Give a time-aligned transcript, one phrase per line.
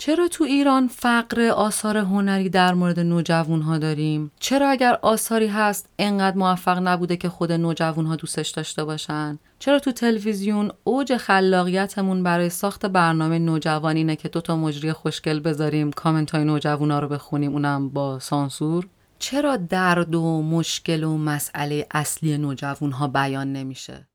[0.00, 5.88] چرا تو ایران فقر آثار هنری در مورد نوجوان ها داریم؟ چرا اگر آثاری هست
[5.98, 12.22] انقدر موفق نبوده که خود نوجوان ها دوستش داشته باشن؟ چرا تو تلویزیون اوج خلاقیتمون
[12.22, 17.52] برای ساخت برنامه نوجوانینه که دوتا مجری خوشگل بذاریم کامنت های نوجوان ها رو بخونیم
[17.52, 18.86] اونم با سانسور؟
[19.18, 24.06] چرا درد و مشکل و مسئله اصلی نوجوان ها بیان نمیشه؟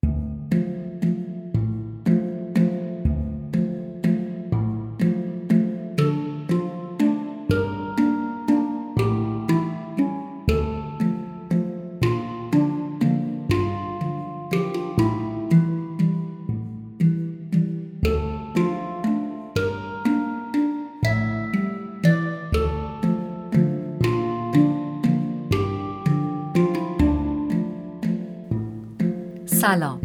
[29.74, 30.02] سلام.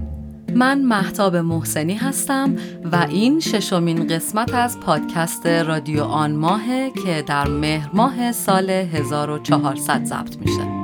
[0.55, 2.57] من محتاب محسنی هستم
[2.93, 10.05] و این ششمین قسمت از پادکست رادیو آن ماهه که در مهر ماه سال 1400
[10.05, 10.78] ضبط میشه.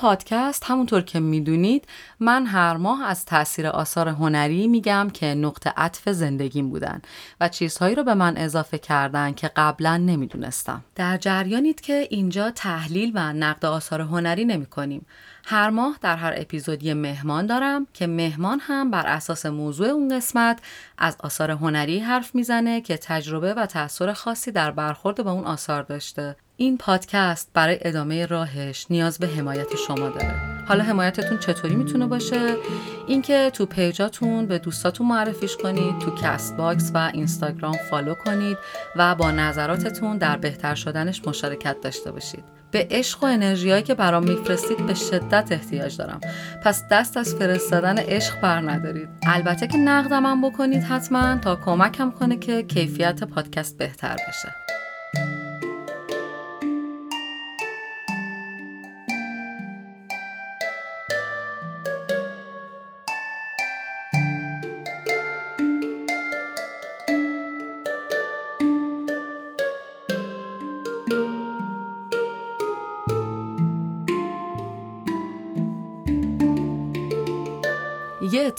[0.00, 1.88] پادکست همونطور که می‌دونید
[2.20, 7.02] من هر ماه از تاثیر آثار هنری میگم که نقطه عطف زندگیم بودن
[7.40, 10.84] و چیزهایی رو به من اضافه کردن که قبلا نمی‌دونستم.
[10.94, 15.06] در جریانید که اینجا تحلیل و نقد آثار هنری نمی کنیم
[15.44, 20.60] هر ماه در هر اپیزودی مهمان دارم که مهمان هم بر اساس موضوع اون قسمت
[20.98, 25.82] از آثار هنری حرف می‌زنه که تجربه و تاثیر خاصی در برخورد با اون آثار
[25.82, 26.36] داشته.
[26.60, 30.34] این پادکست برای ادامه راهش نیاز به حمایت شما داره.
[30.68, 32.56] حالا حمایتتون چطوری می‌تونه باشه؟
[33.06, 38.58] اینکه تو page اتون به دوستاتون معرفیش کنید تو Castbox و اینستاگرام follow کنید
[38.96, 42.44] و با نظراتتون در بهتر شدنش مشارکت داشته باشید.
[42.70, 46.20] به عشق و انرژیایی که برام میفرستید به شدت احتیاج دارم.
[46.64, 49.08] پس دست از فرستادن عشق بر ندارید.
[49.26, 54.54] البته که نقدمم بکنید حتما تا کمکم کنه که کیفیت پادکست بهتر بشه.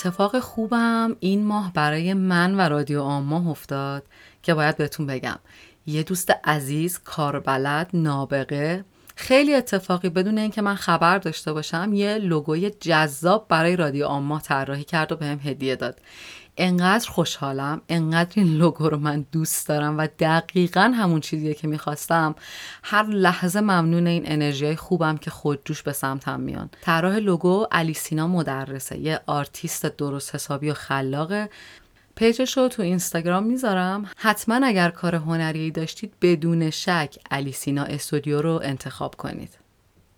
[0.06, 4.04] اتفاق خوبم این ماه برای من و رادیو آما افتاد
[4.44, 5.40] که باید بهتون بگم.
[5.86, 8.86] یه دوست عزیز کاربلد نابغه.
[9.16, 14.84] خیلی اتفاقی بدون اینکه من خبر داشته باشم یه لوگوی جذاب برای رادیو آما طراحی
[14.84, 16.00] کرد و بهم هدیه داد.
[16.58, 22.36] انقدر خوشحالم انقدر این لوگو رو من دوست دارم و دقیقا همون چیزیه که می‌خواستم.
[22.84, 26.70] هر لحظه ممنون این انرژی خوبم که خودجوش به سمتم میان.
[26.82, 31.50] طراح لوگو علی سینا مدرسه یه آرتیست درست حسابی و خلاقه.
[32.16, 34.10] page ش رو تو اینستاگرام می‌ذارم.
[34.18, 39.58] حتما اگر کار هنری داشتید بدون شک علی سینا استودیو رو انتخاب کنید.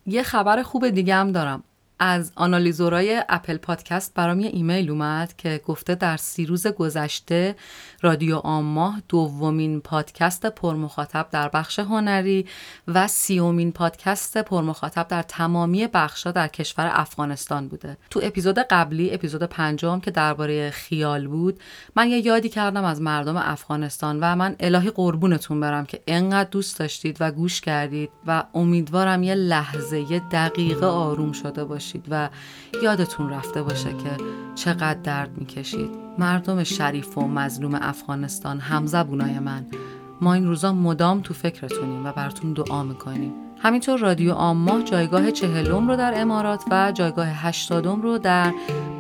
[0.06, 1.64] یه خبر خوب دیگه هم دارم.
[2.00, 7.56] از آنالیزورای Apple Podcast برام یه ایمیل اومد که گفته در سی روز گذشته
[8.02, 12.46] رادیو آما دومین پادکست پرمخاطب در بخش هنری
[12.88, 17.98] و سیومین پادکست پرمخاطب در تمامی بخشها در کشور افغانستان بوده.
[18.10, 21.60] تو اپیزود قبلی اپیزود پنجم که درباره خیال بود
[21.96, 26.80] من یه یادی کردم از مردم افغانستان و من الهی قربونتون برم که انقدر دوست
[26.80, 31.83] داشتید و گوش کردید و امیدوارم یه لحظه یه دقیقه آروم شده باشید.
[32.10, 32.30] و
[32.84, 34.24] یادتون رفته باشه که
[34.56, 35.90] چقدر درد می‌کشید.
[36.18, 39.66] مردم شریف و مظلوم افغانستان همزبونای من.
[40.22, 43.34] ما این روزا مدام تو فکرتونیم و براتون دعا می‌کنیم.
[43.60, 48.54] همینطور رادیو آماه جایگاه چهلم رو در امارات و جایگاه هشتادم رو در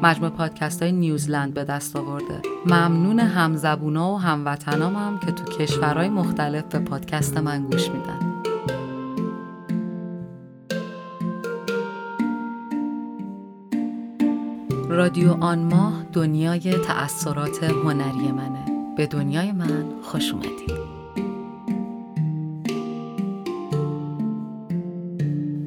[0.03, 2.41] مجموع پادکست های نیوزلند به دست آورده.
[2.66, 8.33] ممنون همزبونا و هموطنام هم که تو کشورهای مختلف به پادکست من گوش میدن.
[14.93, 18.95] رادیو آن ماه دنیای تأثیرات هنری منه.
[18.97, 20.72] به دنیای من خوش اومدید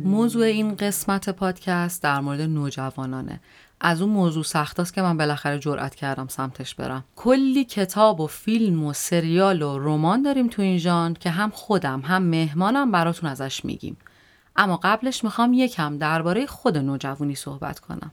[0.04, 3.40] موضوع این قسمت پادکست در مورد نوجوانانه.
[3.80, 7.04] از اون موضوع سخت است که من بالاخره جرأت کردم سمتش برم.
[7.16, 12.00] کلی کتاب و فیلم و سریال و رمان داریم تو این ژانر که هم خودم
[12.00, 13.96] هم مهمانم براتون ازش میگیم.
[14.56, 18.12] اما قبلش می‌خوام یکم درباره خود نوجوانی صحبت کنم.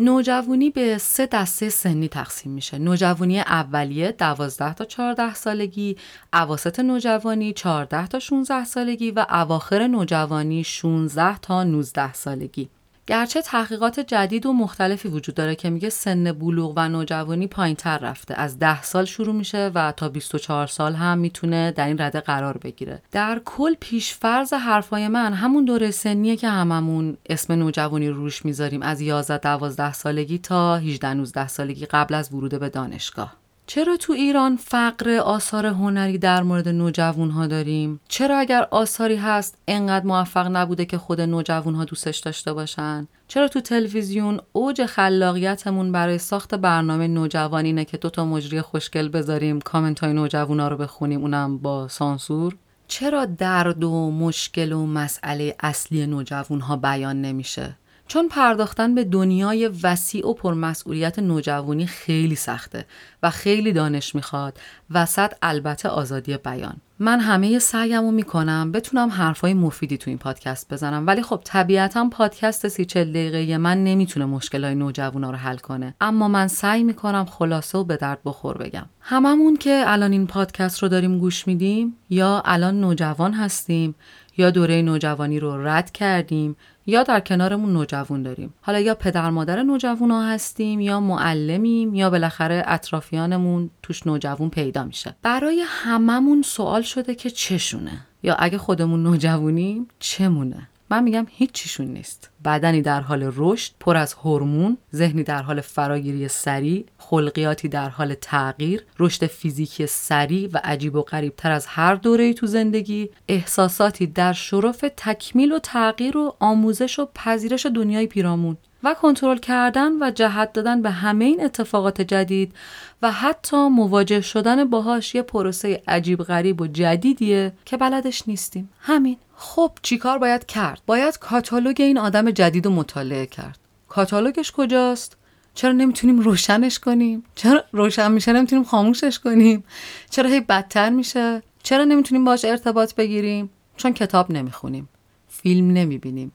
[0.00, 2.78] نوجوانی به سه دسته سنی تقسیم میشه.
[2.78, 5.96] نوجوانی اولیه 12 تا 14 سالگی
[6.32, 12.68] اواسط نوجوانی 14 تا 16 سالگی و اواخر نوجوانی 16 تا 19 سالگی.
[13.10, 17.98] گرچه تحقیقات جدید و مختلفی وجود داره که میگه سن بلوغ و نوجوانی پایین تر
[17.98, 18.34] رفته.
[18.34, 22.58] از 10 سال شروع میشه و تا 24 سال هم می‌تونه در این رده قرار
[22.58, 23.02] بگیره.
[23.12, 28.82] در کل پیشفرض حرفای من همون دوره سنیه که هممون اسم نوجوانی رو روش می‌ذاریم.
[28.82, 33.39] از 11 12 سالگی تا 18 19 سالگی قبل از ورود به دانشگاه.
[33.72, 39.58] چرا تو ایران فقر آثار هنری در مورد نوجوان ها داریم؟ چرا اگر آثاری هست
[39.68, 45.92] انقدر موفق نبوده که خود نوجوان ها دوستش داشته باشن؟ چرا تو تلویزیون اوج خلاقیتمون
[45.92, 51.20] برای ساخت برنامه نوجوانینه که دوتا مجری خوشگل بذاریم کامنت های نوجوان ها رو بخونیم
[51.20, 52.56] اونم با سانسور؟
[52.88, 57.76] چرا درد و مشکل و مسئله اصلی نوجوان ها بیان نمیشه؟
[58.10, 62.86] چون پرداختن به دنیای وسیع و پرمسئولیت نوجوانی خیلی سخته
[63.22, 64.58] و خیلی دانش می‌خواد
[64.90, 66.76] وسط البته آزادی بیان.
[67.02, 71.06] من همه سعیم رو می‌کنم بتونم حرفای مفیدی تو این پادکست بزنم.
[71.06, 75.94] ولی خب طبیعتا پادکست سی چل دقیقه من نمی‌تونه مشکلای نوجوانا رو حل کنه.
[76.00, 78.86] اما من سعی می‌کنم خلاصه و به درد بخور بگم.
[79.00, 83.94] هممون که الان این پادکست رو داریم گوش میدیم یا الان نوجوان هستیم
[84.36, 86.56] یا دوره نوجوانی رو رد کردیم
[86.86, 88.54] یا در کنارمون نوجوان داریم.
[88.60, 94.84] حالا یا پدر مادر نوجوان ها هستیم یا معلمیم یا بالاخره اطرافیانمون توش نوجوان پیدا
[94.84, 95.16] میشه.
[95.22, 98.06] برای هممون سوال شده که چشونه.
[98.22, 100.68] یا اگه خودمون نوجوانیم چمونه.
[100.90, 102.30] من میگم هیچ چیشون نیست.
[102.44, 108.14] بدنی در حال رشد پر از هورمون ذهنی در حال فراگیری سریع خلقیاتی در حال
[108.14, 114.06] تغییر رشد فیزیکی سریع و عجیب و غریب تر از هر دوره تو زندگی احساساتی
[114.06, 118.56] در شرف تکمیل و تغییر و آموزش و پذیرش دنیای پیرامون.
[118.84, 122.54] و کنترل کردن و جهت دادن به همه این اتفاقات جدید
[123.02, 128.70] و حتی مواجه شدن باهاش یه پروسه عجیب غریب و جدیدیه که بلدش نیستیم.
[128.80, 129.16] همین.
[129.36, 133.58] خب چیکار باید کرد؟ باید کاتالوگ این آدم جدید رو مطالعه کرد.
[133.88, 135.16] کاتالوگش کجاست؟
[135.54, 139.64] چرا نمی‌تونیم روشنش کنیم؟ چرا روشن میشه نمی‌تونیم خاموشش کنیم؟
[140.10, 144.88] چرا هی بدتر میشه؟ چرا نمی‌تونیم باش ارتباط بگیریم؟ چون کتاب نمی‌خونیم.
[145.28, 146.32] فیلم نمی‌بینیم.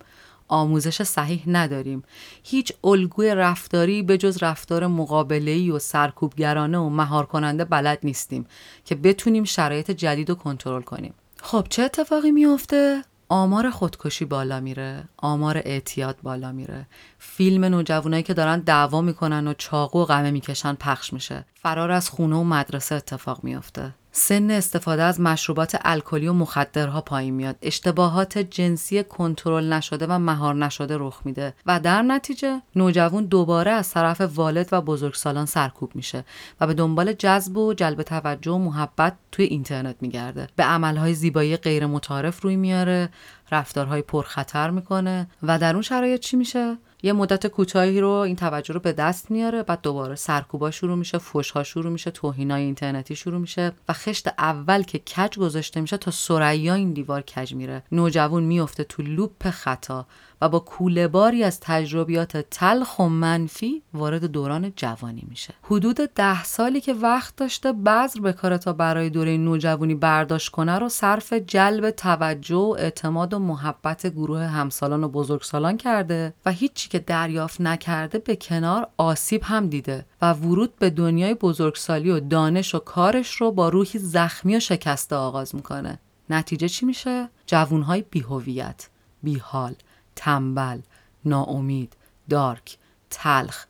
[0.47, 2.03] آموزش صحیح نداریم.
[2.43, 8.45] هیچ الگوی رفتاری به جز رفتار مقابله‌ای و سرکوبگرانه و مهار کننده بلد نیستیم
[8.85, 11.13] که بتونیم شرایط جدید رو کنترل کنیم.
[11.41, 16.87] خب چه اتفاقی میافته؟ آمار خودکشی بالا میره آمار اعتیاد بالا میره.
[17.19, 21.45] فیلم نوجوانایی که دارن دعوا می‌کنن و چاقو و قمه می‌کشن پخش میشه.
[21.55, 23.95] فرار از خونه و مدرسه اتفاق میافته.
[24.17, 27.55] سن استفاده از مشروبات الکلی و مخدرها پایین میاد.
[27.61, 31.53] اشتباهات جنسی کنترل نشده و مهار نشده رخ میده.
[31.65, 36.25] و در نتیجه نوجوان دوباره از طرف والد و بزرگسالان سرکوب میشه
[36.61, 40.47] و به دنبال جذب و جلب توجه و محبت توی اینترنت میگرده.
[40.55, 43.09] به عملهای زیبایی غیر متعارف روی میاره
[43.51, 48.73] رفتارهای پرخطر می‌کنه و در اون شرایط چی میشه؟ یه مدت کوتاهی رو این توجه
[48.73, 53.39] رو به دست میاره بعد دوباره سرکوبا شروع میشه فوشها شروع میشه توهینای اینترنتی شروع
[53.39, 57.83] میشه و خشت اول که کج گذاشته میشه تا سریا این دیوار کج میره.
[57.91, 60.07] نوجوان میفته تو لوپ خطا.
[60.41, 65.53] و با کوله باری از تجربیات تلخ و منفی وارد دوران جوانی میشه.
[65.63, 70.79] حدود ده سالی که وقت داشته بذر به کار تا برای دوره نوجوانی برداشت کنه
[70.79, 76.89] رو صرف جلب توجه و اعتماد و محبت گروه همسالان و بزرگسالان کرده و هیچی
[76.89, 82.75] که دریافت نکرده به کنار آسیب هم دیده و ورود به دنیای بزرگسالی و دانش
[82.75, 85.99] و کارش رو با روحی زخمی و شکسته آغاز می‌کنه.
[86.29, 88.89] نتیجه چی میشه؟ جوونهای بیهویت،
[89.23, 89.75] بیحال،
[90.15, 90.79] تنبل،
[91.25, 91.95] ناامید،
[92.29, 92.77] دارک،
[93.09, 93.65] تلخ.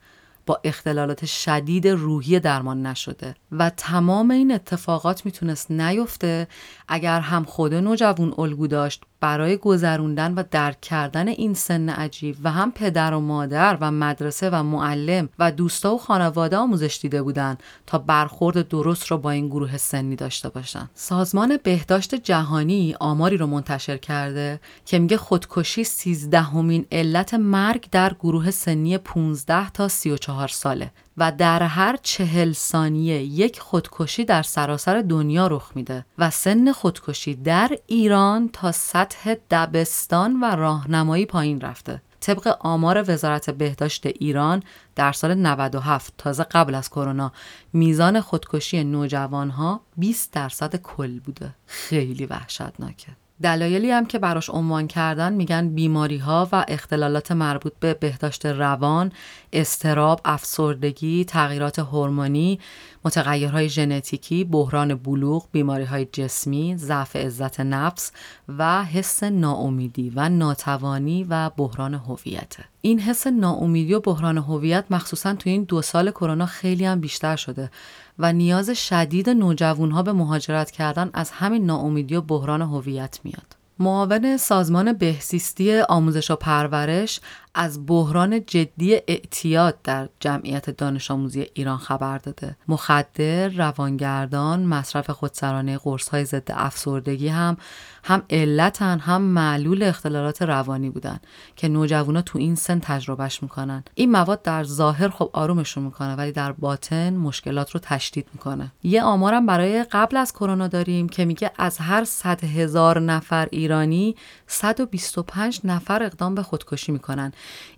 [0.46, 6.48] با اختلالات شدید روحی درمان نشده و تمام این اتفاقات می‌تونست نیفته
[6.88, 12.52] اگر هم خود نوجوان الگو داشت برای گذروندن و درک کردن این سن عجیب و
[12.52, 17.64] هم پدر و مادر و مدرسه و معلم و دوستا و خانواده آموزش دیده بودند
[17.86, 23.48] تا برخورد درست رو با این گروه سنی داشته باشن سازمان بهداشت جهانی آماری رو
[23.48, 30.92] منتشر کرده که میگه خودکشی سیزدهمین علت مرگ در گروه سنی 15 تا 34 ساله.
[31.18, 37.36] و در هر چهل ثانیه یک خودکشی در سراسر دنیا رخ میده و سن خودکشی
[37.36, 42.02] در ایران تا سطح دبستان و راهنمایی پایین رفته.
[42.20, 44.64] طبق آمار وزارت بهداشت ایران
[44.96, 47.32] در سال 97 تازه قبل از کرونا
[47.74, 51.56] میزان خودکشی نوجوانها 20 درصد کل بوده.
[51.66, 53.25] خیلی وحشتناکه.
[53.42, 59.12] دلایلی هم که براش عنوان کردن میگن بیماری ها و اختلالات مربوط به بهداشت روان،
[59.54, 62.60] استراب، افسردگی، تغییرات هورمونی،
[63.06, 68.12] متغیرهای ژنتیکی، بحران بلوغ، بیماری های جسمی، ضعف عزت نفس
[68.58, 72.56] و حس ناامیدی و ناتوانی و بحران هویت.
[72.82, 77.36] این حس ناامیدی و بحران هویت مخصوصا تو این دو سال کرونا خیلی هم بیشتر
[77.36, 77.72] شده
[78.20, 83.56] و نیاز شدید نوجوانها به مهاجرت کردن از همین ناامیدی و بحران هویت میاد.
[83.80, 87.20] معاون سازمان بهزیستی آموزش و پرورش
[87.58, 92.58] از بحران جدی اعتیاد در جمعیت دانش آموزی ایران خبر داده.
[92.68, 97.58] مخدر، روانگردان، مصرف خودسرانه قرص های ضد افسردگی هم
[98.04, 101.20] هم علتن هم معلول اختلالات روانی بودن
[101.56, 103.84] که نوجوانا تو این سن تجربهش می‌کنن.
[103.94, 108.72] این مواد در ظاهر خب آرومشون می‌کنه ولی در باطن مشکلات رو تشدید می‌کنه.
[108.84, 114.16] یه آمارم برای قبل از کرونا داریم که میگه از هر 100 هزار نفر ایرانی
[114.48, 117.32] 125 نفر اقدام به خودکشی می‌کنن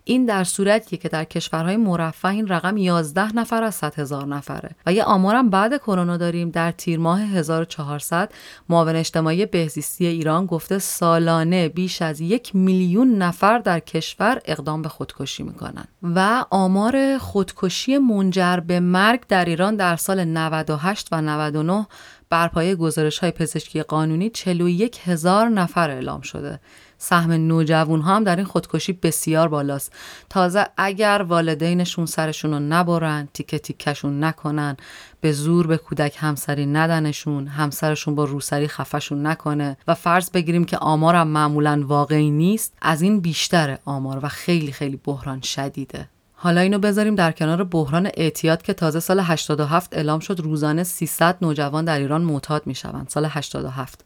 [0.04, 4.70] این در صورتیه که در کشورهای مرفه این رقم 11 نفر از 100 هزار نفره.
[4.86, 6.50] و یه آمارم بعد کرونا داریم.
[6.50, 8.32] در تیر ماه 1400
[8.68, 14.88] معاون اجتماعی بهزیستی ایران گفته سالانه بیش از یک میلیون نفر در کشور اقدام به
[14.88, 21.86] خودکشی می‌کنن و آمار خودکشی منجر به مرگ در ایران در سال 98 و 99
[22.30, 26.60] بر پایه گزارش های پزشکی قانونی 41 هزار نفر اعلام شده.
[26.98, 29.92] سهم نوجوان هم در این خودکشی بسیار بالاست.
[30.28, 34.76] تازه اگر والدینشون سرشون رو نبرن تیکه تیکشون نکنن
[35.20, 40.78] به زور به کودک همسری ندنشون همسرشون با روسری خفشون نکنه و فرض بگیریم که
[40.78, 46.08] آمارم معمولا واقعی نیست از این بیشتر آمار و خیلی خیلی بحران شدیده.
[46.40, 51.36] حالا اینو بذاریم در کنار بحران اعتیاد که تازه سال 87 اعلام شد روزانه 300
[51.42, 53.08] نوجوان در ایران معتاد می‌شوند.
[53.08, 54.04] سال 87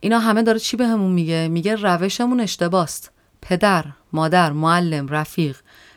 [0.00, 3.10] اینا همه داره چی بهمون به میگه؟ میگه روشمون اشتباست.
[3.42, 5.56] پدر مادر معلم رفیق.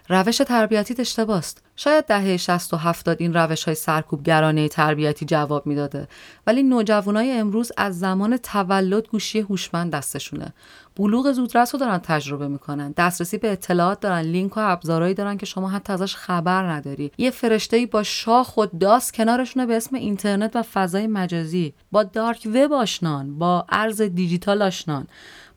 [0.10, 1.63] روش تربیتی اشتباست.
[1.75, 6.07] شاید دهه 60 و 70 این روش های سرکوبگرانه تربیتی جواب می‌داده.
[6.48, 10.53] ولی نوجوانای امروز از زمان تولد گوشی هوشمند دستشونه.
[10.95, 12.93] بلوغ زودرس رو دارن تجربه می‌کنن.
[12.97, 17.12] دسترسی به اطلاعات دارن لینک و ابزارهایی دارن که شما حتی ازش خبر نداری.
[17.17, 21.73] یه فرشته با شاخ و داس کنارشونه به اسم اینترنت و فضای مجازی.
[21.91, 25.07] با دارک وب آشنان با ارز دیجیتال آشنان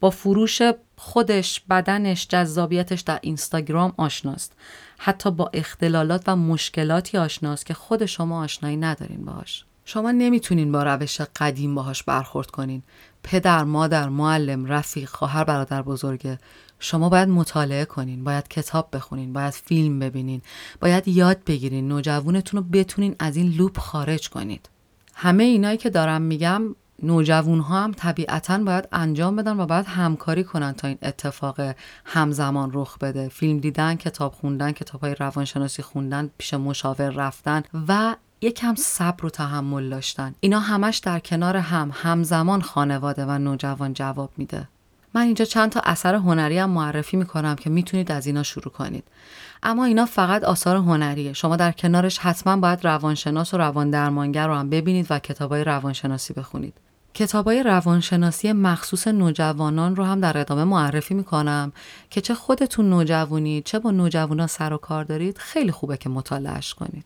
[0.00, 0.62] با فروش
[0.97, 4.52] خودش بدنش جذابیتش در اینستاگرام آشناست.
[4.99, 9.64] حتی با اختلالات و مشکلاتی آشناست که خود شما آشنایی ندارین باهاش.
[9.85, 12.83] شما نمی‌تونین با روش قدیم باهاش برخورد کنین.
[13.26, 16.38] پدر مادر معلم رفیق خواهر برادر بزرگه
[16.78, 20.42] شما باید مطالعه کنین باید کتاب بخونین باید فیلم ببینین
[20.80, 24.68] باید یاد بگیرین نوجوانتون رو بتونین از این لوپ خارج کنید.
[25.14, 30.45] همه اینایی که دارم میگم نوجوان ها هم طبیعتا باید انجام بدن و باید همکاری
[30.45, 31.61] کنن تا این اتفاق
[32.04, 33.28] همزمان رخ بده.
[33.28, 38.16] فیلم دیدن کتاب خوندن کتاب های روانشناسی خوندن پیش مشاور رفتن و
[38.47, 40.35] یکم صبر و تحمل داشتن.
[40.41, 44.69] اینا همش در کنار هم همزمان خانواده و نوجوان جواب میده.
[45.15, 49.05] من اینجا چند تا اثر هنری هم معرفی می‌کنم که می‌تونید از اینا شروع کنید.
[49.62, 51.33] اما اینا فقط آثار هنریه.
[51.33, 56.35] شما در کنارش حتما باید روانشناس و روان درمانگر رو هم ببینید و کتابای روانشناسی
[56.35, 56.75] بخونید.
[57.15, 61.73] کتابای روانشناسی مخصوص نوجوانان رو هم در ادامه معرفی می‌کنم
[62.11, 66.75] که چه خودتون نوجوانی چه با نوجوانا سر و کار دارید خیلی خوبه که مطالعهش
[66.75, 67.05] کنید.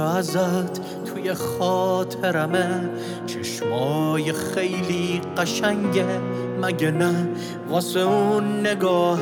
[0.00, 2.90] ازت توی خاطرمه
[3.26, 6.20] چشمای خیلی قشنگه.
[6.62, 7.28] مگه نه؟
[7.68, 9.20] واسه اون نگاه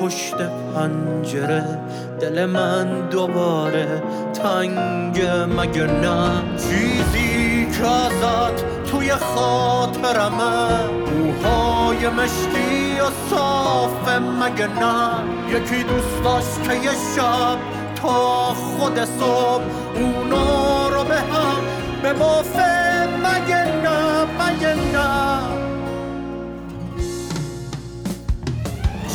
[0.00, 0.36] پشت
[0.74, 1.78] پنجره
[2.20, 4.02] دل من دوباره
[4.32, 5.44] تنگه.
[5.44, 15.10] مگه نه؟ چیزی که ازت توی خاطرمه موهای مشکی و صافه مگه نه؟
[15.48, 17.58] یکی دوست داشت که یه شب
[17.96, 19.62] تا خود صبح
[19.94, 21.56] اونا رو به هم
[22.02, 25.38] به بافه مگه نه مگه نه.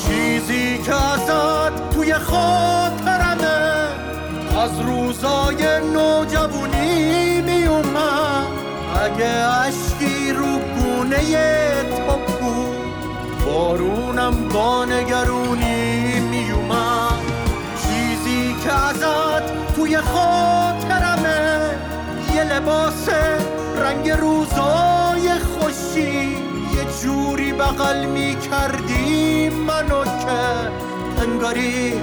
[0.05, 3.87] چیزی که ازت توی خاطرمه
[4.63, 8.47] از روزای نوجوانی میومد.
[9.03, 11.21] اگه اشکی رو گونه
[11.83, 12.75] تو بود
[13.45, 17.21] بارونم با نگرونی میومد.
[17.81, 19.30] چیزی که ازت
[19.81, 21.69] توی خاطرمه
[22.35, 23.09] یه لباس
[23.77, 26.37] رنگ روزای خوشی.
[26.75, 30.39] یه جوری بغل می‌کردی منو که
[31.21, 31.93] انگاری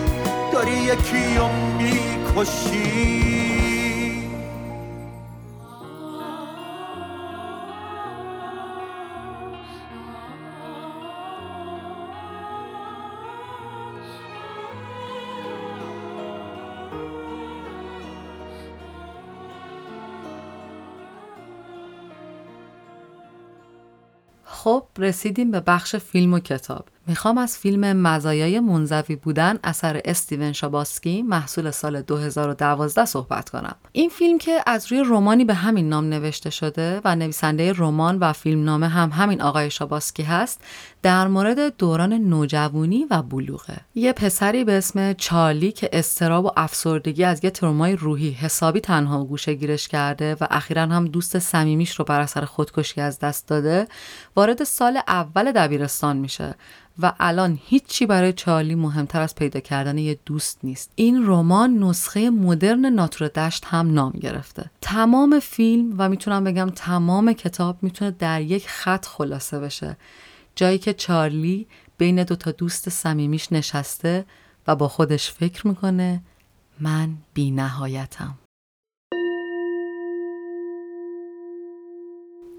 [0.53, 1.39] داری یکی
[1.79, 3.38] می‌کشی
[24.59, 26.89] خب رسیدیم به بخش فیلم و کتاب.
[27.09, 33.77] می‌خوام از فیلم مزایای منزوی بودن اثر استیون شاباسکی محصول سال 2012 صحبت کنم.
[33.93, 38.33] این فیلم که از روی رومانی به همین نام نوشته شده و نویسنده رمان و
[38.33, 40.61] فیلمنامه هم همین آقای شاباسکی هست
[41.03, 43.77] در مورد دوران نوجوانی و بلوغه.
[43.95, 49.25] یه پسری به اسم چارلی که استراب و افسردگی از یه ترومای روحی حسابی تنها
[49.25, 53.87] گوشه گیرش کرده و اخیرا هم دوست صمیمیش رو بر اثر خودکشی از دست داده
[54.37, 56.55] وارد سال اول دبیرستان میشه.
[56.99, 60.93] و الان هیچی برای چارلی مهمتر از پیدا کردن یه دوست نیست.
[60.95, 64.71] این رمان نسخه مدرن ناتور دشت هم نام گرفته.
[64.81, 69.97] تمام فیلم و می‌تونم بگم تمام کتاب می‌تونه در یک خط خلاصه بشه.
[70.57, 71.67] جایی که چارلی
[71.99, 74.25] بین دوتا دوست صمیمیش نشسته
[74.67, 76.23] و با خودش فکر می‌کنه
[76.81, 78.39] من بی نهایتم.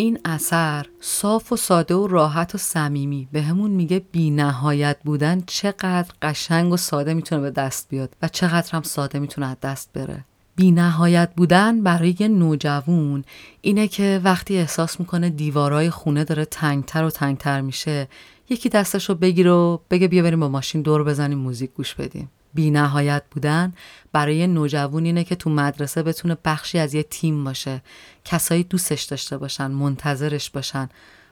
[0.01, 6.08] این اثر صاف و ساده و راحت و صمیمی همون میگه بی نهایت بودن چقدر
[6.22, 10.25] قشنگ و ساده می‌تونه به دست بیاد و چقدر هم ساده می‌تونه از دست بره.
[10.56, 13.24] بی نهایت بودن برای یه نوجوون
[13.62, 18.08] اینه که وقتی احساس می‌کنه دیوارای خونه داره تنگتر و تنگتر میشه
[18.50, 22.29] یکی دستش رو بگیر و بگه بیا بریم با ماشین دور بزنیم موزیک گوش بدیم
[22.53, 23.74] بی نهایت بودن
[24.12, 27.82] برای نوجوان اینه که تو مدرسه بتونه بخشی از یه تیم باشه.
[28.25, 30.89] کسایی دوستش داشته باشن منتظرش باشن.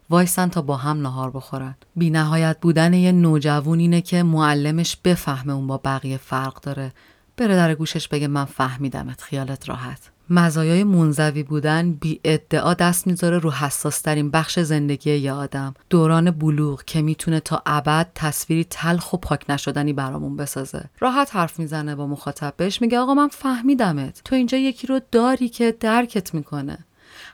[0.09, 1.75] وایسن تا با هم نهار بخورن.
[1.95, 6.93] بی نهایت بودن یه نوجوان اینه که معلمش بفهمه اون با بقیه فرق داره.
[7.37, 10.11] بره در گوشش بگه من فهمیدمت خیالت راحت.
[10.29, 15.73] مزایای منزوی بودن بی ادعا دست می‌ذاره رو حساس ترین بخش زندگی یه آدم.
[15.89, 20.83] دوران بلوغ که می‌تونه تا ابد تصویری تلخ و پاک نشدنی برامون بسازه.
[20.99, 24.21] راحت حرف می‌زنه با مخاطب بهش میگه آقا من فهمیدمت.
[24.25, 26.77] تو اینجا یکی رو داری که درکت می‌کنه.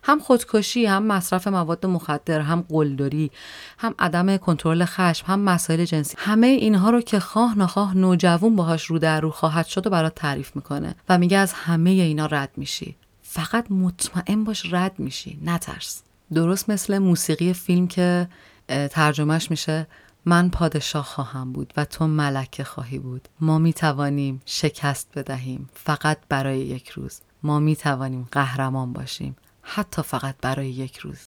[0.03, 3.31] هم خودکشی هم مصرف مواد مخدر هم قلدری
[3.77, 6.15] هم عدم کنترل خشم هم مسائل جنسی.
[6.17, 10.15] همه اینها رو که خواه نخواه نوجوان باهاش رو در رو خواهد شد و برات
[10.15, 12.95] تعریف می‌کنه و میگه از همه اینا رد میشی.
[13.21, 16.01] فقط مطمئن باش رد میشی نترس.
[16.33, 18.27] درست مثل موسیقی فیلم که
[18.67, 19.87] ترجمهش میشه
[20.25, 23.27] من پادشاه خواهم بود و تو ملکه خواهی بود.
[23.39, 27.19] ما می توانیم شکست بدهیم فقط برای یک روز.
[27.43, 29.35] ما می توانیم قهرمان باشیم.
[29.63, 31.25] حتی فقط برای یک روز.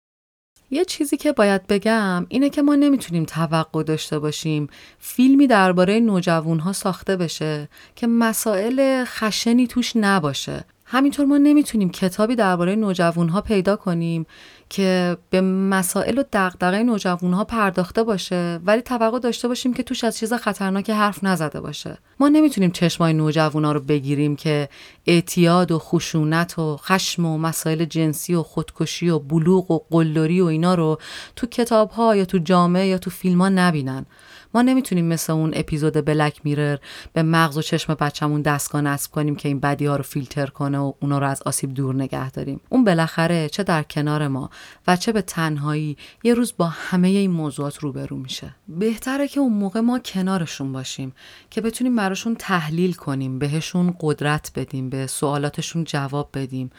[0.71, 4.67] یه چیزی که باید بگم اینه که ما نمی‌تونیم توقع داشته باشیم
[4.99, 10.65] فیلمی درباره نوجوانها ساخته بشه که مسائل خشنی توش نباشه.
[10.85, 14.25] همینطور ما نمی‌تونیم کتابی درباره نوجوانها پیدا کنیم
[14.69, 20.17] که به مسائل و دغدغه نوجوانها پرداخته باشه ولی توقع داشته باشیم که توش از
[20.17, 21.97] چیز خطرناکی حرف نزده باشه.
[22.19, 24.69] ما نمی‌تونیم چشمای نوجوانا رو بگیریم که
[25.07, 30.45] اعتیاد و خشونت و خشم و مسائل جنسی و خودکشی و بلوغ و قلدری و
[30.45, 30.97] اینا رو
[31.35, 34.05] تو کتاب ها یا تو جامعه یا تو فیلم ها نبینن.
[34.53, 36.77] ما نمی‌تونیم مثل اون اپیزود بلک میرر
[37.13, 40.77] به مغز و چشم بچه‌مون دستگاه نصب کنیم که این بدی ها رو فیلتر کنه
[40.77, 42.61] و اونا رو از آسیب دور نگه داریم.
[42.69, 44.49] اون بالاخره چه در کنار ما
[44.87, 48.55] و چه به تنهایی یه روز با همه این موضوعات روبرو میشه.
[48.67, 51.13] بهتره که اون موقع ما کنارشون باشیم
[51.49, 56.69] که بتونیم براشون تحلیل کنیم بهشون قدرت بدیم به سوالاتشون جواب بدیم.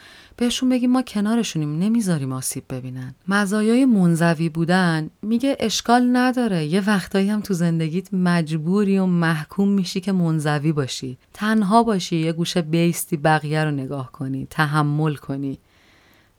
[0.41, 3.15] بهشون بگیم ما کنارشونیم نمی‌ذاریم آسیب ببینن.
[3.27, 6.65] مزایای منزوی بودن میگه اشکال نداره.
[6.65, 11.17] یه وقتایی هم تو زندگیت مجبوری و محکوم میشی که منزوی باشی.
[11.33, 15.59] تنها باشی یه گوشه بیستی بقیه رو نگاه کنی تحمل کنی.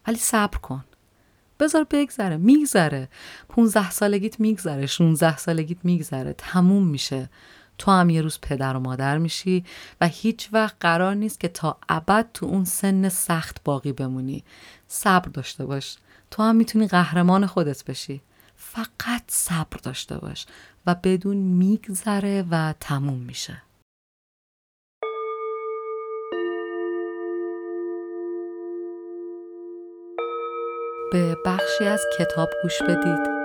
[0.07, 0.85] ولی صبر کن.
[1.61, 3.09] بذار بگذره میگذره.
[3.49, 6.35] 15 سالگیت میگذره 16 سالگیت میگذره.
[6.39, 7.31] تموم میشه.
[7.79, 9.65] تو هم یه روز پدر و مادر میشی
[10.01, 14.45] و هیچ وقت قرار نیست که تا ابد تو اون سن سخت باقی بمونی.
[14.89, 15.97] صبر داشته باش.
[16.31, 18.23] تو هم می‌تونی قهرمان خودت بشی.
[18.57, 20.47] فقط صبر داشته باش
[20.87, 23.63] و بدون میگذره و تموم میشه.
[31.13, 33.42] به بخشی از کتاب گوش بدید.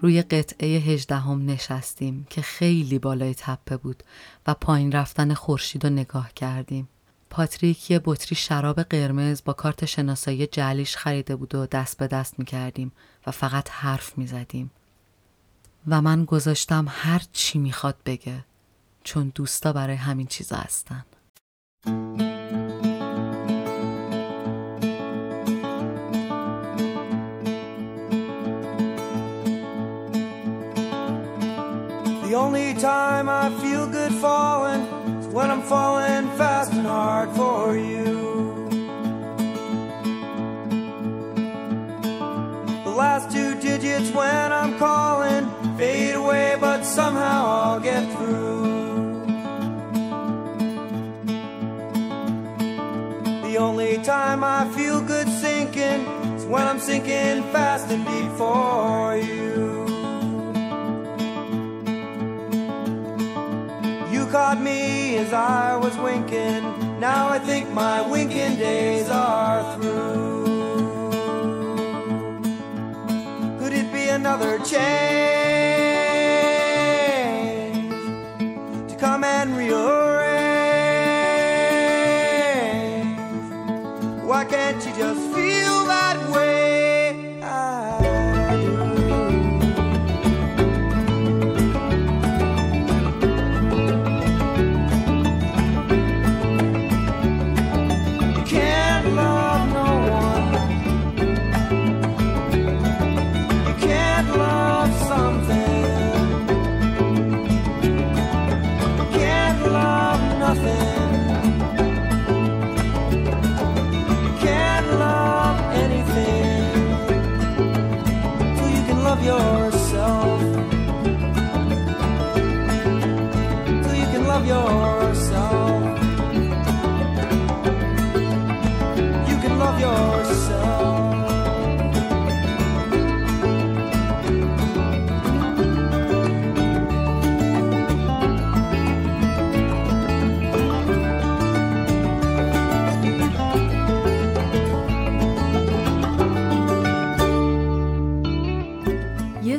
[0.00, 4.02] روی قطعه هجدهم نشستیم که خیلی بالای تپه بود
[4.46, 6.88] و پایین رفتن خورشید رو نگاه کردیم.
[7.30, 12.38] پاتریک یه بطری شراب قرمز با کارت شناسایی جلیش خریده بود و دست به دست
[12.38, 12.92] می کردیم
[13.26, 14.70] و فقط حرف می زدیم.
[15.88, 18.44] و من گذاشتم هر چی می‌خواد بگه
[19.04, 21.04] چون دوستا برای همین چیزا هستن.
[32.80, 34.82] Time I feel good falling
[35.20, 38.68] is when I'm falling fast and hard for you.
[42.84, 49.24] The last two digits when I'm calling fade away, but somehow I'll get through.
[53.48, 56.04] The only time I feel good sinking
[56.36, 59.85] is when I'm sinking fast and deep for you.
[64.46, 66.62] Caught me as I was winking.
[67.00, 70.46] Now I think my winking days are through.
[73.58, 74.76] Could it be another change
[78.88, 80.05] to come and rearrange?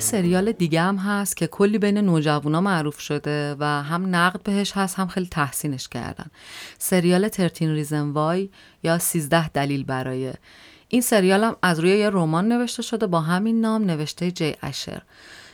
[0.07, 4.95] سریال دیگه هم هست که کلی بین نوجوانا معروف شده و هم نقد بهش هست
[4.95, 6.25] هم خیلی تحسینش کردن.
[6.77, 8.49] سریال ترتین ریزن وای
[8.83, 10.33] یا 13 دلیل برای.
[10.87, 15.01] این سریال هم از روی یه رمان نوشته شده با همین نام نوشته جی اشر.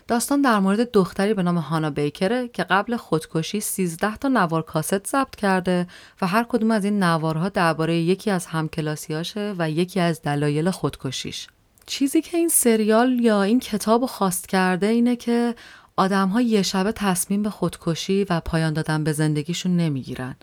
[0.08, 5.08] داستان در مورد دختری به نام هانا بیکره که قبل خودکشی 13 تا نوار کاست
[5.08, 5.88] ضبط کرده
[6.22, 11.48] و هر کدوم از این نوارها درباره یکی از همکلاسیاشه و یکی از دلایل خودکشیش.
[11.86, 15.56] چیزی که این سریال یا این کتاب خواست کرده اینه که
[15.96, 20.36] آدم ها یه شبه تصمیم به خودکشی و پایان دادن به زندگیشون نمی‌گیرن.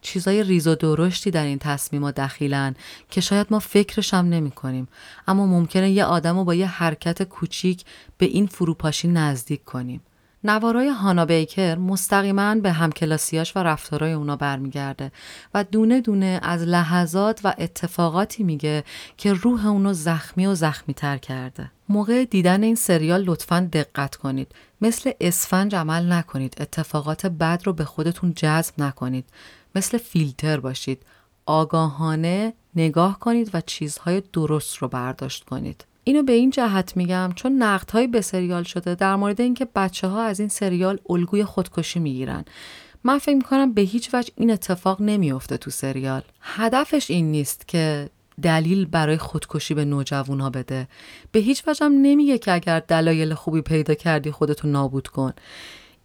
[0.00, 2.74] چیزای ریز و درشتی در این تصمیم دخیلن
[3.10, 4.88] که شاید ما فکرش هم نمی کنیم.
[5.28, 7.84] اما ممکنه یه آدم رو با یه حرکت کوچیک
[8.18, 10.00] به این فروپاشی نزدیک کنیم.
[10.46, 15.12] نوارای هانا بیکر مستقیما به همکلاسیاش و رفتارای اونا برمیگرده
[15.54, 18.84] و دونه دونه از لحظات و اتفاقاتی میگه
[19.16, 21.70] که روح اونو زخمی و زخمی تر کرده.
[21.88, 24.52] موقع دیدن این سریال لطفا دقت کنید.
[24.80, 26.56] مثل اسفنج عمل نکنید.
[26.60, 29.24] اتفاقات بد رو به خودتون جذب نکنید.
[29.74, 31.02] مثل فیلتر باشید.
[31.46, 35.84] آگاهانه نگاه کنید و چیزهای درست رو برداشت کنید.
[36.08, 40.22] اینو به این جهت میگم چون نقدهایی به سریال شده در مورد اینکه بچه ها
[40.22, 42.44] از این سریال الگوی خودکشی می‌گیرن.
[43.04, 46.22] من فکر می‌کنم به هیچ وجه این اتفاق نمیافته تو سریال.
[46.40, 48.10] هدفش این نیست که
[48.42, 50.88] دلیل برای خودکشی به نوجوان ها بده.
[51.32, 55.32] به هیچ وجه هم نمیگه که اگر دلایل خوبی پیدا کردی خودتو نابود کن.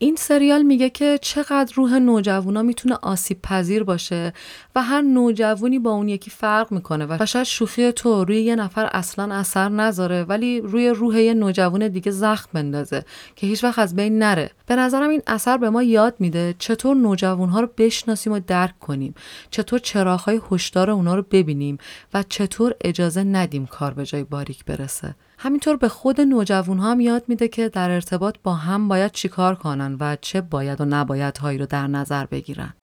[0.04, 4.34] این سریال میگه که چقدر روح نوجوانا می‌تونه آسیب پذیر باشه
[4.76, 8.90] و هر نوجوانی با اون یکی فرق می‌کنه و شاید شوخی تو روی یه نفر
[8.94, 13.96] اصلا اثر نذاره ولی روی روح یه نوجوان دیگه زخم بندازه که هیچ وقت از
[13.96, 14.52] بین نره.
[14.66, 19.14] به نظرم این اثر به ما یاد میده چطور نوجوانها رو بشناسیم و درک کنیم
[19.52, 21.78] چطور چراغهای هشدار اونا رو ببینیم
[22.14, 25.16] و چطور اجازه ندیم کار به جای باریک برسه.
[25.44, 29.98] همینطور به خود نوجوان هم یاد میده که در ارتباط با هم باید چیکار کنن
[30.00, 32.74] و چه باید و نباید هایی رو در نظر بگیرن.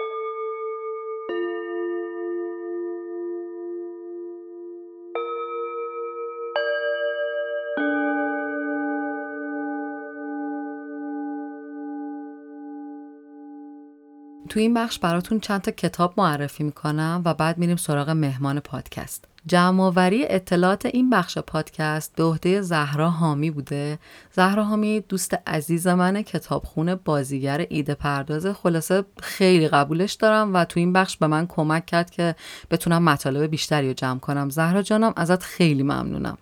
[14.49, 19.25] تو این بخش براتون چند تا کتاب معرفی می‌کنم و بعد میریم سراغ مهمان پادکست.
[19.49, 23.99] جمعآوری اطلاعات این بخش پادکست به عهده زهرا حامی بوده.
[24.33, 28.47] زهرا حامی دوست عزیز من کتابخونه بازیگر ایده پرداز.
[28.47, 32.35] خلاصه خیلی قبولش دارم و تو این بخش به من کمک کرد که
[32.71, 34.51] بتونم مطالب بیشتری رو جمع کنم.
[34.51, 36.39] زهرا جانم ازت خیلی ممنونم.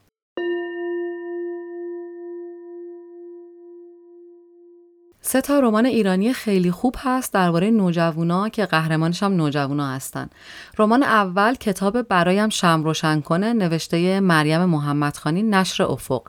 [5.29, 10.29] سه تا رمان ایرانی خیلی خوب هست درباره نوجوانا که قهرمانش هم نوجوانا هستن.
[10.79, 16.23] رمان اول کتاب برایم شم روشن کنه نوشته مریم محمدخانی نشر افق.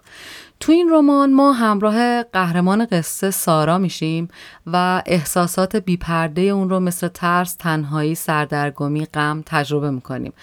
[0.59, 4.27] تو این رمان ما همراه قهرمان قصه سارا میشیم
[4.67, 10.33] و احساسات بیپرده اون رو مثل ترس، تنهایی، سردرگمی، غم تجربه می‌کنیم.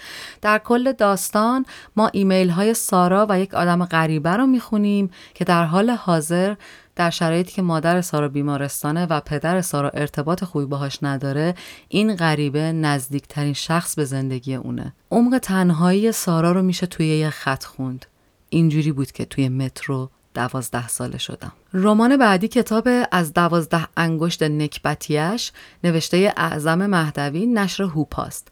[0.41, 5.65] در کل داستان ما ایمیل های سارا و یک آدم غریبه رو می‌خونیم که در
[5.65, 6.55] حال حاضر
[6.95, 11.55] در شرایطی که مادر سارا بیمارستانه و پدر سارا ارتباط خوبی باهاش نداره
[11.87, 17.63] این غریبه نزدیکترین شخص به زندگی اونه عمق تنهایی سارا رو میشه توی یه خط
[17.63, 18.05] خوند
[18.49, 21.51] اینجوری بود که توی مترو دوازده ساله شدم.
[21.73, 25.51] رمان بعدی کتاب از دوازده انگشت نکبتیش
[25.83, 28.47] نوشته اعظم مهدوی نشر هوپاست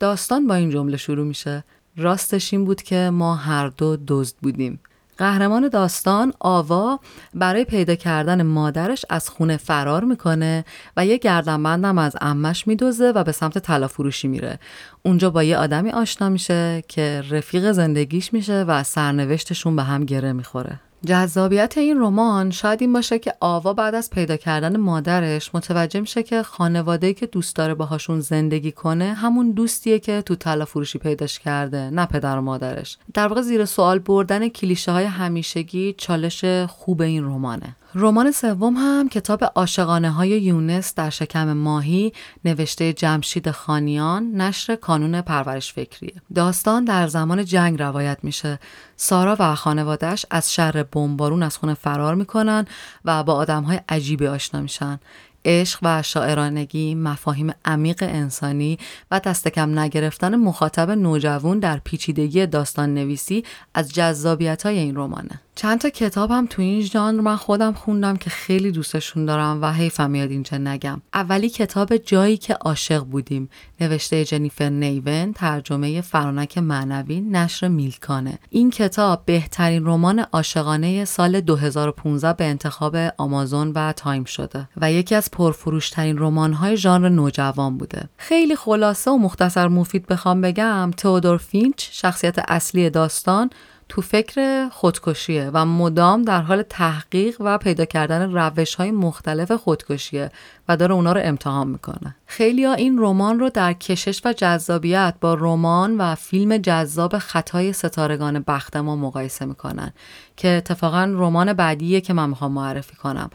[0.00, 1.64] داستان با این جمله شروع میشه.
[1.96, 4.80] راستش این بود که ما هر دو دزد بودیم.
[5.18, 7.00] قهرمان داستان آوا
[7.34, 10.64] برای پیدا کردن مادرش از خونه فرار می‌کنه
[10.96, 14.58] و یه گردنبندم از امش میدوزه و به سمت طلا فروشی میره.
[15.02, 20.32] اونجا با یه آدمی آشنا میشه که رفیق زندگیش میشه و سرنوشتشون به هم گره
[20.32, 20.80] می‌خوره.
[21.06, 26.22] جذابیت این رمان شاید این باشه که آوا بعد از پیدا کردن مادرش متوجه میشه
[26.22, 31.38] که خانواده‌ای که دوست داره باهاشون زندگی کنه همون دوستیه که تو طلا فروشی پیداش
[31.38, 32.98] کرده نه پدر و مادرش.
[33.14, 37.76] در واقع زیر سوال بردن کلیشه های همیشگی چالش خوب این رمانه.
[37.96, 42.12] رمان سوم هم کتاب عاشقانه های یونس در شکم ماهی
[42.44, 48.58] نوشته جمشید خانیان نشر کانون پرورش فکریه داستان در زمان جنگ روایت میشه.
[48.96, 52.66] سارا و خانوادهش از شر بمبارون از خونه فرار می‌کنن
[53.04, 55.00] و با آدم های عجیبی آشنا میشن.
[55.44, 58.78] عشق و شاعرانگی، مفاهیم عمیق انسانی
[59.10, 65.40] و دست کم نگرفتن مخاطب نوجوان در پیچیدگی داستان نویسی از جذابیت های این رمانه.
[65.56, 69.72] چند تا کتاب هم تو این ژانر من خودم خوندم که خیلی دوستشون دارم و
[69.72, 71.02] حیفم میاد اینجا نگم.
[71.14, 73.48] اولی کتاب جایی که عاشق بودیم.
[73.80, 78.38] نوشته جنیفر نیون ترجمه فرانک معنوی نشر میلکانه.
[78.50, 85.14] این کتاب بهترین رمان عاشقانه سال 2015 به انتخاب آمازون و تایم شده و یکی
[85.14, 91.88] از پرفروشترین رمان‌های ژانر نوجوان بوده خیلی خلاصه و مختصر مفید بخوام بگم تئودور فینچ
[91.92, 93.50] شخصیت اصلی داستان
[93.88, 100.30] تو فکر خودکشیه و مدام در حال تحقیق و پیدا کردن روش های مختلف خودکشیه
[100.68, 102.16] و داره اونا رو امتحان می‌کنه.
[102.26, 107.72] خیلی ها این رمان رو در کشش و جذابیت با رمان و فیلم جذاب خطای
[107.72, 109.92] ستارگان بخت ما مقایسه می‌کنن
[110.36, 113.30] که اتفاقا رمان بعدیه که من می‌خوام معرفی کنم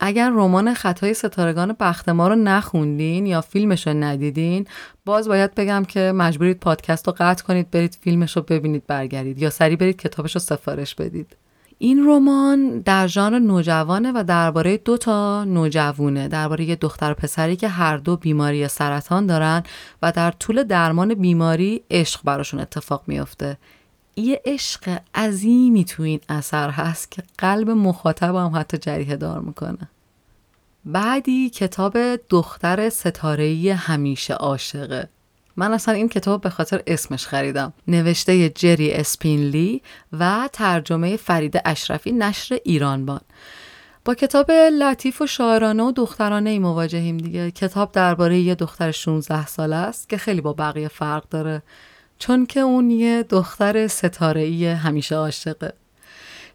[0.00, 4.66] اگر رمان خطای ستارگان بخت ما رو نخوندین یا فیلمش رو ندیدین
[5.04, 9.50] باز باید بگم که مجبورید پادکست رو قطع کنید برید فیلمش رو ببینید برگردید یا
[9.50, 11.36] سری برید کتابش رو سفارش بدید.
[11.78, 17.56] این رمان در ژانر نوجوانه و درباره دو تا نوجوونه درباره یه دختر و پسری
[17.56, 19.62] که هر دو بیماری سرطان دارن
[20.02, 23.58] و در طول درمان بیماری عشق براشون اتفاق میافته.
[24.16, 29.88] یه عشق عظیمی تو این اثر هست که قلب مخاطب هم حتی جریه دار می‌کنه.
[30.84, 31.96] بعدی کتاب
[32.28, 35.08] دختر ستارهی همیشه عاشقه.
[35.56, 37.72] من اصلا این کتاب به خاطر اسمش خریدم.
[37.88, 43.20] نوشته جری اسپینلی و ترجمه فرید اشرفی نشر ایرانبان.
[44.04, 47.50] با کتاب لطیف و شاعرانه و دخترانه ای مواجهیم دیگه.
[47.50, 51.62] کتاب درباره یه دختر 16 ساله است که خیلی با بقیه فرق داره.
[52.20, 55.72] چون که اون یه دختر ستاره ای همیشه عاشقه.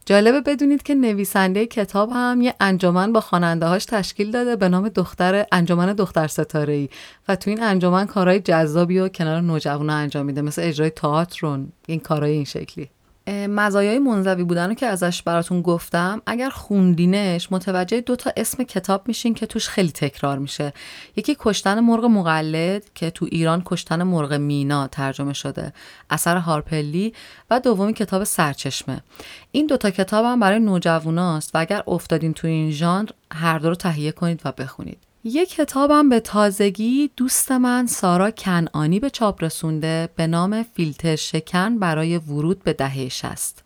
[0.06, 4.90] جالبه بدونید که نویسنده کتاب هم یه انجمن با خواننده هاش تشکیل داده به نام
[4.90, 6.90] دختر انجمن دختر ستاره ای
[7.28, 12.00] و تو این انجمن کارهای جذابی و کنار نوجوانا انجام میده مثل اجرای تئاتر این
[12.00, 12.90] کارهای این شکلی.
[13.28, 19.08] مزایای منزوی بودن رو که ازش براتون گفتم اگر خوندینش متوجه دو تا اسم کتاب
[19.08, 20.74] میشین که توش خیلی تکرار میشه.
[21.16, 25.74] یکی کشتن مرغ مقلد که تو ایران کشتن مرغ مینا ترجمه شده.
[26.10, 27.14] اثر هارپلی
[27.50, 29.04] و دومی کتاب سرچشمه.
[29.52, 33.76] این دوتا کتاب هم برای نوجواناست و اگر افتادین تو این ژانر هر دو رو
[33.76, 35.05] تهیه کنید و بخونید.
[35.28, 41.80] یک کتابم به تازگی دوست من سارا کنعانی به چاپ رسونده به نام فیلتر شکن
[41.80, 43.64] برای ورود به دهه شست.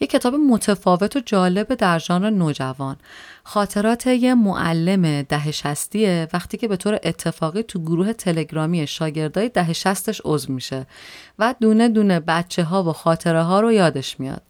[0.00, 2.96] یه کتاب متفاوت و جالب در ژانر نوجوان
[3.44, 9.72] خاطرات یه معلم ده شستیه وقتی که به طور اتفاقی تو گروه تلگرامی شاگردای ده
[9.72, 10.86] شستش عضو میشه
[11.38, 14.42] و دونه دونه بچه ها و خاطره ها رو یادش میاد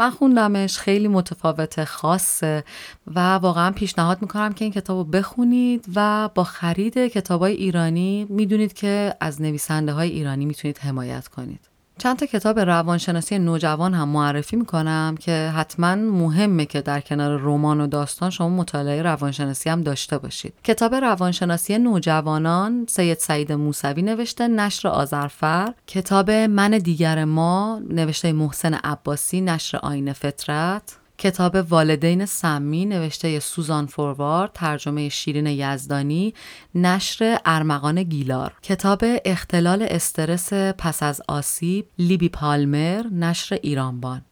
[0.00, 2.64] من خوندمش خیلی متفاوت خاصه
[3.06, 8.26] و واقعا پیشنهاد می‌کنم که این کتاب رو بخونید و با خرید کتاب های ایرانی
[8.28, 11.69] می‌دونید که از نویسنده های ایرانی می‌تونید حمایت کنید.
[12.02, 17.80] چند تا کتاب روانشناسی نوجوان هم معرفی می‌کنم که حتما مهمه که در کنار رمان
[17.80, 20.54] و داستان شما مطالعه روانشناسی هم داشته باشید.
[20.64, 28.74] کتاب روانشناسی نوجوانان سید سعید موسوی نوشته نشر آذرفر، کتاب من دیگر ما نوشته محسن
[28.74, 36.34] عباسی نشر آین فطرت، کتاب والدین سمی نوشته سوزان فوروارد ترجمه شیرین یزدانی
[36.74, 38.52] نشر ارمغان گیلار.
[38.62, 44.22] کتاب اختلال استرس پس از آسیب لیبی پالمر نشر ایرانبان.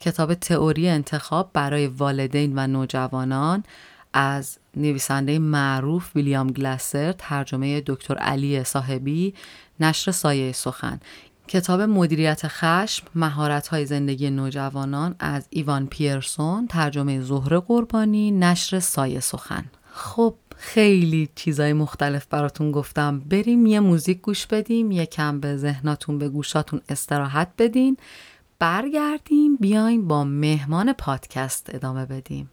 [0.00, 3.64] کتاب تئوری انتخاب برای والدین و نوجوانان
[4.12, 9.34] از نویسنده معروف ویلیام گلاسر ترجمه دکتر علی صاحبی
[9.80, 11.00] نشر سایه سخن.
[11.48, 19.20] کتاب مدیریت خشم مهارت های زندگی نوجوانان از ایوان پیرسون ترجمه زهره قربانی نشر سایه
[19.20, 19.64] سخن.
[19.92, 23.20] خب خیلی چیزای مختلف براتون گفتم.
[23.20, 27.96] بریم یه موزیک گوش بدیم یکم به ذهناتون به گوشاتون استراحت بدین.
[28.58, 32.50] برگردیم بیایم با مهمان پادکست ادامه بدیم.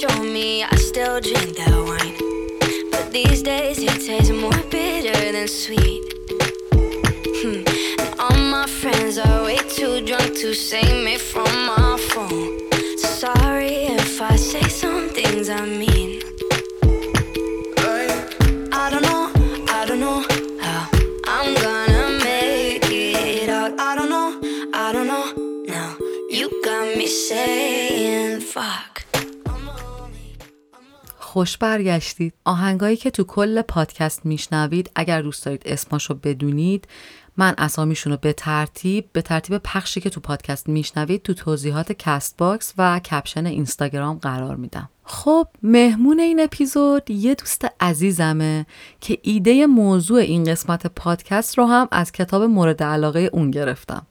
[0.00, 2.16] show me I still drink that wine.
[2.90, 6.02] But these days it tastes more bitter than sweet.
[7.40, 7.64] Hmm.
[8.00, 12.58] And all my friends are way too drunk to save me from my phone.
[12.96, 15.89] Sorry if I say some things I mean.
[31.32, 32.34] خوش برگشتید.
[32.44, 36.88] آهنگایی که تو کل پادکست میشنوید اگر دوست دارید اسماشو بدونید
[37.36, 42.74] من اسامیشون رو به ترتیب به ترتیب پخشی که تو پادکست میشنوید تو توضیحات Castbox
[42.78, 44.88] و caption اینستاگرام قرار میدم.
[45.04, 48.66] خب مهمون این اپیزود یه دوست عزیزمه
[49.00, 54.06] که ایده موضوع این قسمت پادکست رو هم از کتاب مورد علاقه اون گرفتم.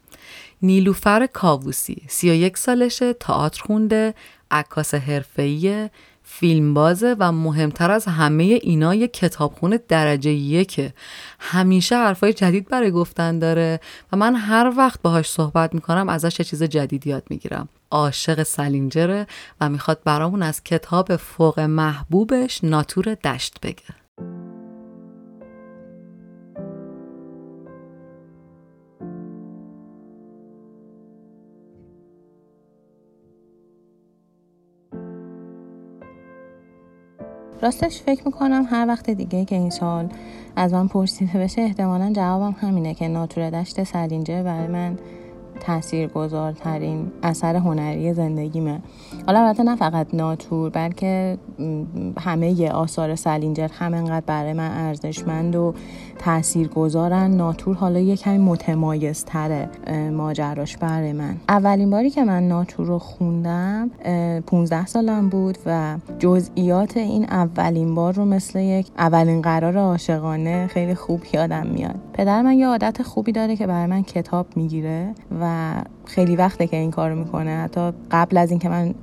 [0.61, 4.13] نیلوفر کاووسی 31 سالشه تئاتر خونده
[4.51, 5.91] عکاس حرفه‌ایه
[6.31, 10.93] فیلمبازه و مهمتر از همه اینا یه کتابخونه درجه یکه.
[11.39, 13.79] همیشه حرفای جدید برای گفتن داره
[14.11, 17.69] و من هر وقت باهاش صحبت می‌کنم ازش یه چیز جدید یاد می‌گیرم.
[17.91, 19.27] عاشق سلینجره
[19.61, 23.98] و می‌خواد برامون از کتاب فوق محبوبش ناتور دشت بگه.
[37.61, 40.09] راستش فکر می‌کنم هر وقت دیگه که این سال
[40.55, 44.97] از من پرسیده بشه احتمالا جوابم همینه که ناتور دشت سلینجر برای من
[45.59, 48.79] تاثیرگذارترین اثر هنری زندگیمه
[49.27, 51.37] حالا البته نه فقط ناتور بلکه
[52.19, 55.73] همه آثار سلینجر همینقدر برای من ارزشمند و
[56.19, 57.31] تاثیرگذارن.
[57.31, 59.69] ناتور حالا یه کمی متمایزتره
[60.11, 61.35] ماجراش برای من.
[61.49, 63.89] اولین باری که من ناتور رو خوندم
[64.47, 70.95] 15 سالم بود و جزئیات این اولین بار رو مثل یک اولین قرار عاشقانه خیلی
[70.95, 71.95] خوب یادم میاد.
[72.13, 75.48] پدر من یه عادت خوبی داره که برای من کتاب می‌گیره و
[76.05, 77.51] خیلی وقته که این کارو می‌کنه.
[77.51, 78.93] حتی قبل از اینکه من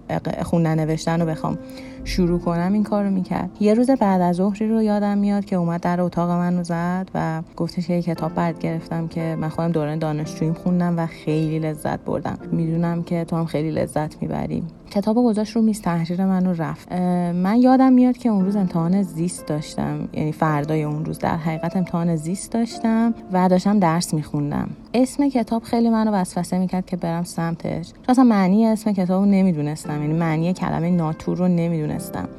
[0.43, 1.59] خوندن نوشتن رو بخوام.
[2.07, 3.51] شروع کنم این کارو می‌کرد.
[3.61, 7.11] یه روز بعد از ظهری رو یادم میاد که اومد در اتاق من رو زد
[7.15, 12.01] و گفتش که کتاب برد گرفتم که من خودم دوران دانشجوییم خوندم و خیلی لذت
[12.01, 12.39] بردم.
[12.53, 14.63] می‌دونم که تو هم خیلی لذت می‌بری.
[14.91, 16.93] کتاب گذاشت رو میز تحریر من رو رفت
[17.33, 20.09] من یادم میاد که اون روز امتحان زیست داشتم.
[20.13, 24.71] یعنی فردای اون روز در حقیقت امتحان زیست داشتم و داشتم درس میخوندم.
[24.95, 27.89] اسم کتاب خیلی منو وسوسه می‌کرد که برم سمتش.
[27.89, 30.03] چون اصلا معنی اسم کتاب رو نمی‌دونستم.
[30.03, 31.96] یعنی معنی کلمه ناتور رو نمی‌دونستم.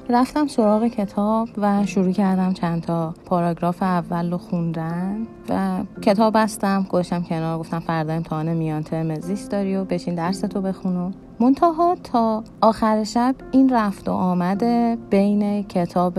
[0.10, 6.86] رفتم سراغ کتاب و شروع کردم چند تا پاراگراف اول رو خوندن و کتاب بستم
[6.90, 11.98] گوشم کنار گفتم فردا امتحان میان ترم زیست داری و بشین درس تو بخونو منتها
[12.04, 16.14] تا آخر شب این رفت و آمده بین کتاب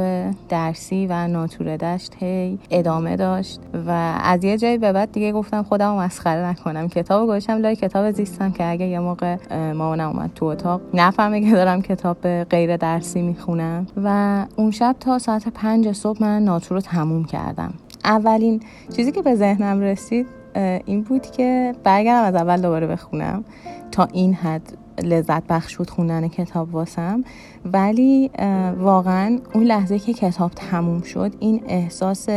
[0.48, 5.62] درسی و ناتوره دشت هی ادامه داشت و از یه جایی به بعد دیگه گفتم
[5.62, 6.88] خودم مسخره نکنم.
[6.88, 9.36] کتاب گوشم لای کتاب زیستم که اگه یه موقع
[9.72, 13.86] مامانم اومد تو اتاق نفهمه که دارم کتاب غیر درسی می‌خونم.
[13.96, 17.74] و اون شب تا ساعت پنج صبح من ناتور رو تموم کردم.
[18.04, 18.60] اولین
[18.96, 20.26] چیزی که به ذهنم رسید
[20.84, 23.44] این بود که برگردم از اول دوباره بخونم
[23.92, 24.72] تا این حد
[25.02, 27.24] لذت بخش بود خوندن کتاب واسم.
[27.64, 28.30] ولی
[28.78, 32.28] واقعا اون لحظه که کتاب تموم شد این احساس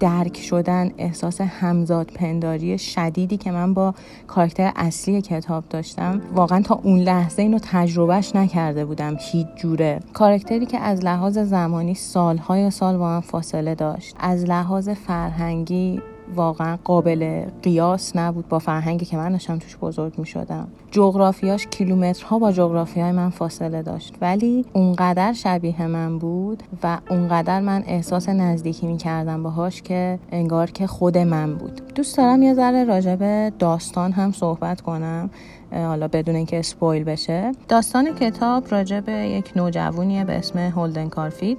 [0.00, 3.94] درک شدن احساس همزاد پنداری شدیدی که من با
[4.26, 10.00] کارکتر اصلی کتاب داشتم واقعا تا اون لحظه اینو تجربهش نکرده بودم هیچ جوره.
[10.12, 16.02] کارکتری که از لحاظ زمانی سالهای سال با من فاصله داشت از لحاظ فرهنگی
[16.36, 22.38] واقعا قابل قیاس نبود با فرهنگی که من داشتم توش بزرگ می شدم جغرافیاش کیلومترها
[22.38, 24.14] با جغرافیای من فاصله داشت.
[24.20, 30.70] ولی اونقدر شبیه من بود و اونقدر من احساس نزدیکی می کردم باهاش که انگار
[30.70, 31.82] که خود من بود.
[31.94, 35.30] دوست دارم یه ذره راجب داستان هم صحبت کنم.
[35.72, 37.52] حالا بدون اینکه اسپویل بشه.
[37.68, 41.58] داستان کتاب راجب یک نوجوانیه به اسم هولدن کارفید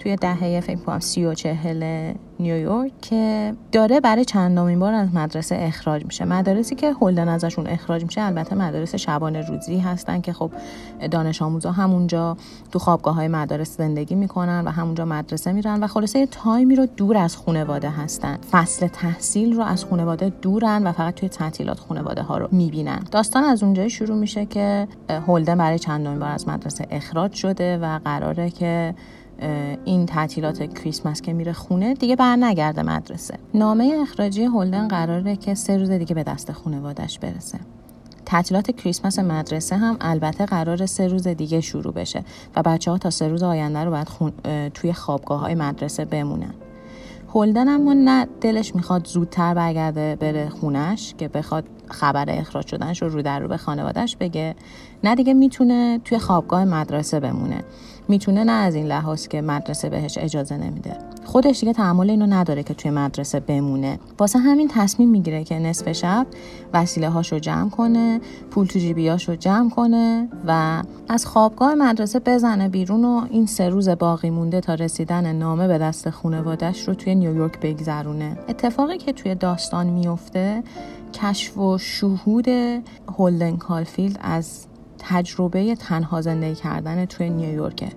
[0.00, 5.56] توی دهه فکر کنم سی و چهل نیویورک که داره برای چندمین بار از مدرسه
[5.60, 6.24] اخراج میشه.
[6.24, 10.50] مدارسی که هولدن ازشون اخراج میشه البته مدارس شبانه روزی هستن که خب
[11.10, 12.36] دانش آموزا همونجا
[12.72, 17.16] تو خوابگاه های مدارس زندگی می‌کنن و همونجا مدرسه میرن و خلاصه تایمی رو دور
[17.16, 18.38] از خانواده هستن.
[18.50, 23.04] فصل تحصیل رو از خانواده دورن و فقط توی تعطیلات خانواده ها رو می‌بینن.
[23.10, 24.88] داستان از اونجایی شروع میشه که
[25.26, 28.94] هولدن برای چندمین بار از مدرسه اخراج شده و قراره که
[29.84, 33.34] این تعطیلات کریسمس که میره خونه دیگه بر نگرده مدرسه.
[33.54, 37.58] نامه اخراجی هولدن قراره که سه روز دیگه به دست خانوادش برسه.
[38.26, 42.24] تعطیلات کریسمس مدرسه هم البته قرار سه روز دیگه شروع بشه
[42.56, 44.32] و بچه ها تا سه روز آینده رو باید خون...
[44.74, 46.54] توی خوابگاه های مدرسه بمونن.
[47.34, 53.08] هولدن اما نه دلش می‌خواد زودتر برگرده بره خونش که بخواد خبر اخراج شدنش رو
[53.08, 54.54] رو در رو به خانوادهش بگه.
[55.04, 57.64] نه دیگه می‌تونه توی خوابگاه مدرسه بمونه.
[58.10, 60.96] می‌تونه نه از این لحاظ که مدرسه بهش اجازه نمیده.
[61.24, 63.98] خودش دیگه تحمل اینو نداره که توی مدرسه بمونه.
[64.18, 66.26] واسه همین تصمیم می‌گیره که نصف شب
[66.72, 73.04] وسیله هاشو جمع کنه پول تو جیبیاشو جمع کنه و از خوابگاه مدرسه بزنه بیرون
[73.04, 77.60] و این سه روز باقی مونده تا رسیدن نامه به دست خانوادش رو توی نیویورک
[77.60, 78.38] بگذرونه.
[78.48, 80.62] اتفاقی که توی داستان میفته
[81.12, 82.48] کشف و شهود
[83.18, 84.66] هولدن کالفیلد از
[85.08, 87.88] تجربه تنها زندگی کردن توی نیویورکه.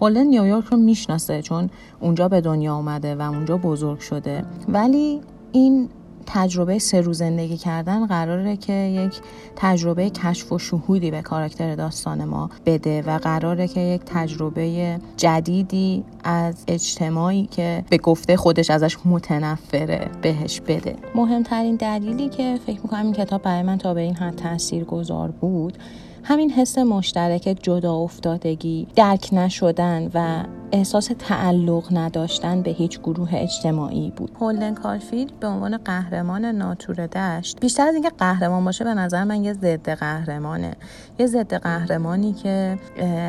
[0.00, 4.44] هولدن نیویورک رو می‌شناسه چون اونجا به دنیا اومده و اونجا بزرگ شده.
[4.68, 5.20] ولی
[5.52, 5.88] این
[6.26, 9.20] تجربه سه روز زندگی کردن قراره که یک
[9.56, 16.04] تجربه کشف و شهودی به کاراکتر داستان ما بده و قراره که یک تجربه جدیدی
[16.24, 20.96] از اجتماعی که به گفته خودش ازش متنفره بهش بده.
[21.14, 25.30] مهمترین دلیلی که فکر می‌کنم این کتاب برای من تا به این حد تاثیر گذار
[25.30, 25.78] بود
[26.24, 34.12] همین حس مشترک جدا افتادگی درک نشدن و احساس تعلق نداشتن به هیچ گروه اجتماعی
[34.16, 34.30] بود.
[34.40, 39.44] هولدن کارفیلد به عنوان قهرمان ناتور دشت بیشتر از اینکه قهرمان باشه به نظر من
[39.44, 40.76] یه ضد قهرمانه.
[41.18, 42.78] یه ضد قهرمانی که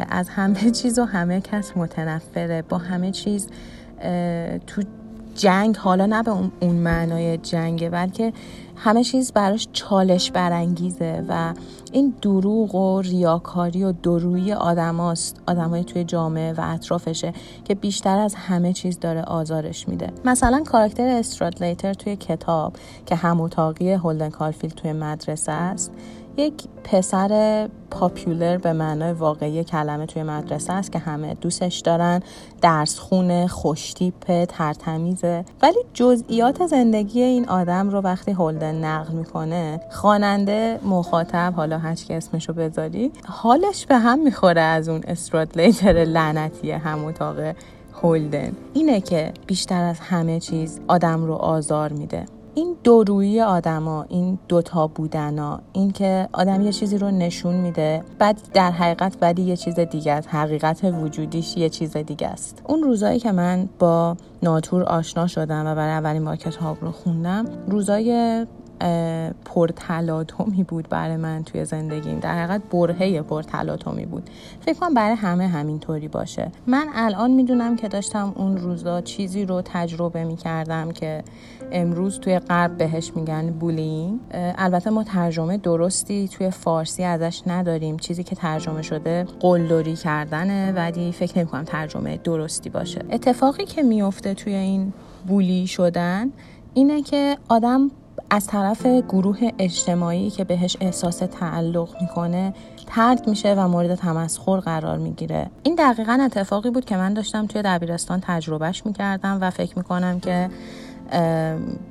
[0.09, 2.61] از همه چیز و همه کس متنفره.
[2.61, 3.47] با همه چیز
[4.67, 4.83] تو
[5.35, 8.33] جنگ حالا نه به اون معنای جنگه بلکه
[8.75, 11.53] همه چیز براش چالش برانگیزه و
[11.91, 17.33] این دروغ و ریاکاری و درویی آدماست آدمای توی جامعه و اطرافشه
[17.65, 20.07] که بیشتر از همه چیز داره آزارش میده.
[20.25, 21.23] مثلا کاراکتر
[21.61, 22.73] لیتر توی کتاب
[23.05, 25.91] که هم اتاقی هولدن کارفیلد توی مدرسه است
[26.38, 26.53] یک
[26.84, 32.21] پسر پاپیولر به معنای واقعی کلمه توی مدرسه است که همه دوستش دارن.
[32.61, 40.79] درس خونه خوشتیپ ترتمیزه ولی جزئیات زندگی این آدم رو وقتی هولدن نقل می‌کنه خواننده
[40.86, 47.05] مخاطب حالا هر که اسمشو بذاری حالش به هم می‌خوره از اون استرادلیتر لعنتی هم
[47.05, 47.36] اتاق
[48.03, 48.51] هولدن.
[48.73, 52.25] اینه که بیشتر از همه چیز آدم رو آزار میده.
[52.56, 58.41] این دورویی آدما این دوتا بودنا این که آدم یه چیزی رو نشون میده بعد
[58.54, 60.28] در حقیقت ولی یه چیز دیگه است.
[60.28, 62.62] حقیقت وجودیش یه چیز دیگه است.
[62.68, 67.45] اون روزایی که من با ناتور آشنا شدم و برای اولین بار کتاب رو خوندم
[67.68, 68.45] روزای
[69.45, 72.19] پرتلاطمی بود برای من توی زندگیم.
[72.19, 74.29] در حقیقت برهه پرتلاطمی بود.
[74.61, 76.51] فکر کنم برای همه همینطوری باشه.
[76.67, 81.23] من الان می‌دونم که داشتم اون روزا چیزی رو تجربه می‌کردم که
[81.71, 84.19] امروز توی غرب بهش میگن بولینگ.
[84.34, 87.97] البته ما ترجمه درستی توی فارسی ازش نداریم.
[87.97, 93.01] چیزی که ترجمه شده قلدری کردنه ولی فکر نمی‌کنم ترجمه درستی باشه.
[93.11, 94.93] اتفاقی که میفته توی این
[95.27, 96.29] بولی شدن
[96.73, 97.91] اینه که آدم
[98.34, 102.53] از طرف گروه اجتماعی که بهش احساس تعلق می‌کنه
[102.88, 105.49] ترد میشه و مورد تمسخر قرار می‌گیره.
[105.63, 110.49] این دقیقا اتفاقی بود که من داشتم توی دبیرستان تجربهش می‌کردم و فکر می‌کنم که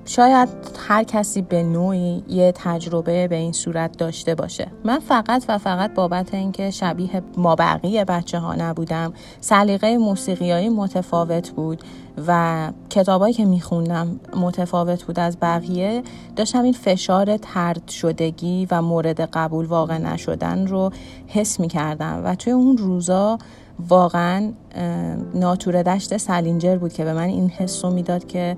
[0.05, 0.49] شاید
[0.89, 4.69] هر کسی به نوعی یه تجربه به این صورت داشته باشه.
[4.85, 11.51] من فقط و فقط بابت اینکه شبیه ما بقیه بچه ها نبودم سلیقه موسیقیایی متفاوت
[11.51, 11.83] بود
[12.27, 16.03] و کتابایی که میخوندم متفاوت بود از بقیه
[16.37, 20.91] داشتم این فشار ترد شدگی و مورد قبول واقع نشدن رو
[21.27, 23.39] حس می‌کردم و توی اون روزا
[23.89, 24.53] واقعا
[25.35, 28.57] ناتور دشت سلینجر بود که به من این حس رو می‌داد که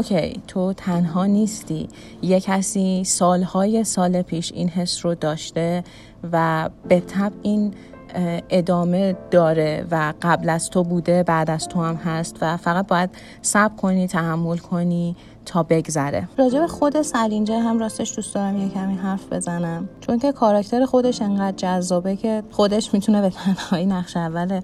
[0.00, 1.88] اوکی تو تنها نیستی.
[2.22, 5.84] یه کسی سالهای سال پیش این حس رو داشته
[6.32, 7.74] و به طب این
[8.50, 13.10] ادامه داره و قبل از تو بوده بعد از تو هم هست و فقط باید
[13.42, 16.28] صبر کنی تحمل کنی تا بگذره.
[16.38, 19.88] راجع به خود سلینجر هم راستش دوست دارم یه کمی حرف بزنم.
[20.00, 24.60] چون که کاراکتر خودش انقدر جذابه که خودش می‌تونه به تنهایی نقش اول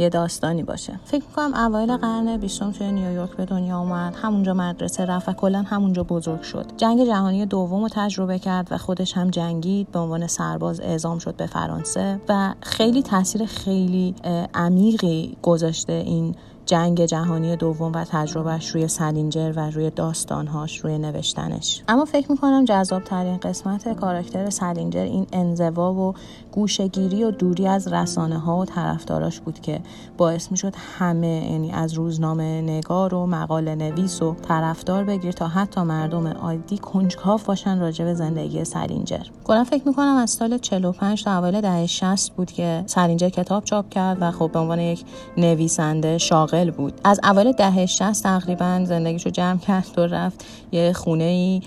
[0.00, 1.00] یه داستانی باشه.
[1.04, 5.62] فکر می‌کنم اوایل قرن بیستم توی نیویورک به دنیا اومد همونجا مدرسه رفت و کلا
[5.62, 6.66] همونجا بزرگ شد.
[6.76, 11.36] جنگ جهانی دوم رو تجربه کرد و خودش هم جنگید به عنوان سرباز اعزام شد
[11.36, 14.14] به فرانسه و خیلی تاثیر خیلی
[14.54, 16.34] عمیقی گذاشته این
[16.66, 21.82] جنگ جهانی دوم و تجربهش روی سلینجر و روی داستانهاش روی نوشتنش.
[21.88, 26.14] اما فکر می‌کنم جذاب ترین قسمت کاراکتر سلینجر این انزوا و
[26.52, 29.80] گوشه‌گیری و دوری از رسانه ها و طرفداراش بود که
[30.16, 35.80] باعث می‌شد همه یعنی از روزنامه نگار و مقاله نویس و طرفدار بگیر تا حتی
[35.80, 41.38] مردم عادی کنجکاو باشن راجع به زندگی سلینجر کلا فکر می‌کنم از سال 45 تا
[41.38, 45.04] اوایل دهه 60 بود که سلینجر کتاب چاپ کرد و خب به عنوان یک
[45.36, 47.00] نویسنده شاغل بود.
[47.04, 51.62] از اول دهه 60 تقریبا زندگیشو جمع کرد و رفت یه خونه ای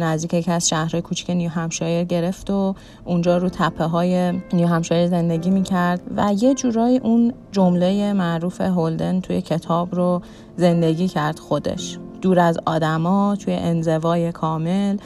[0.00, 5.06] نزدیک یکی از شهرهای کوچیک نیو همشایر گرفت و اونجا رو تپه های نیو همشایر
[5.06, 10.22] زندگی می‌کرد و یه جورایی اون جمله معروف هولدن توی کتاب رو
[10.56, 11.98] زندگی کرد خودش.
[12.22, 14.96] دور از آدما توی انزوای کامل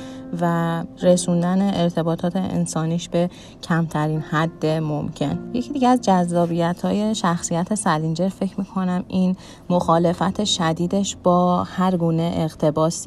[0.40, 3.30] و رسوندن ارتباطات انسانیش به
[3.62, 5.38] کمترین حد ممکن.
[5.54, 9.36] یکی دیگه از جذابیت های شخصیت سلینجر فکر می‌کنم این
[9.70, 13.06] مخالفت شدیدش با هر گونه اقتباس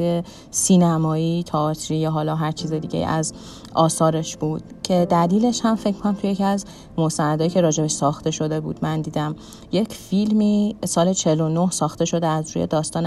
[0.51, 3.33] سینمایی تئاتری یا حالا هر چیز دیگه از
[3.75, 6.65] آثارش بود که دلیلش هم فکر کنم توی یکی از
[6.97, 9.35] مستندایی که راجبش ساخته شده بود من دیدم.
[9.71, 13.05] یک فیلمی سال 49 ساخته شده از روی داستان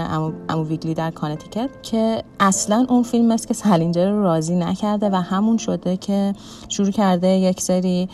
[0.49, 5.15] عمو ویگیلی در کانتیکت که اصلا اون فیلم است که سلینجر رو راضی نکرده و
[5.15, 6.33] همون شده که
[6.69, 8.09] شروع کرده یک سری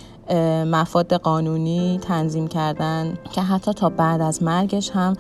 [0.66, 5.16] مفاد قانونی تنظیم کردن که حتی تا بعد از مرگش هم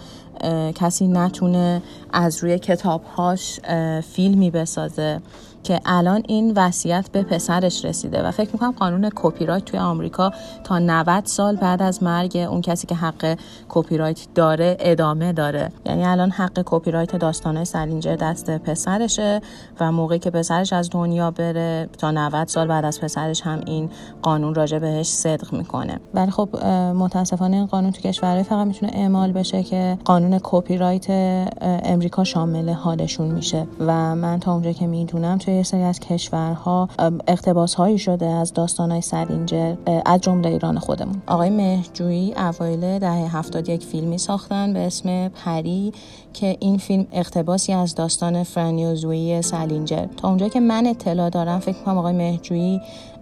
[0.75, 1.81] کسی نتونه
[2.13, 3.59] از روی کتابهاش
[4.01, 5.21] فیلمی بسازه.
[5.65, 10.31] که الان این وصیت به پسرش رسیده و فکر می‌کنم قانون کپی رایت توی آمریکا
[10.63, 13.37] تا 90 سال بعد از مرگ اون کسی که حق
[13.69, 15.71] کپی رایت داره ادامه داره.
[15.85, 19.41] یعنی الان حق کپی رایت داستانه سلینجر دست پسرشه
[19.79, 23.89] و موقعی که پسرش از دنیا بره تا 90 سال بعد از پسرش هم این
[24.21, 25.99] قانون راجع بهش صدق می‌کنه.
[26.13, 31.05] ولی خب متاسفانه این قانون تو کشورهای فقط می‌تونه اعمال بشه که قانون کپی رایت
[31.61, 33.67] امریکا شامل حالشون میشه.
[33.79, 36.89] و من تا اونجا که می‌دونم توی یه سری از کشورها
[37.27, 39.75] اقتباس هایی شده از داستان های سرینجر
[40.05, 41.21] از جمله ایران خودمون.
[41.27, 45.93] آقای مهجویی اوایل دهه هفتاد یک فیلمی ساختن به اسم پری
[46.33, 51.29] که این فیلم اقتباسی از داستان فرنی و زویی سلینجر تا اونجا که من اطلاع
[51.29, 52.81] دارم فکر کنم آقای مهرجویی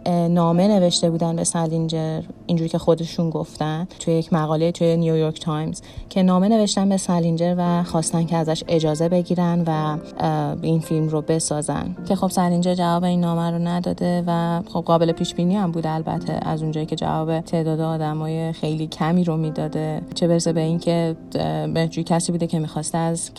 [0.09, 5.81] نامه نوشته بودن به سالینجر اینجوری که خودشون گفتن توی یک مقاله توی نیویورک تایمز
[6.09, 9.97] که نامه نوشتن به سالینجر و خواستن که ازش اجازه بگیرن و
[10.61, 11.95] این فیلم رو بسازن.
[12.07, 15.87] که خب سالینجر جواب این نامه رو نداده و خب قابل پیش بینی هم بود
[15.87, 20.01] البته از اونجایی که جواب تعداد آدمای خیلی کمی رو می‌داده.
[20.15, 21.15] چه برسه به اینکه
[21.73, 23.33] به کسی بوده که می‌خواسته از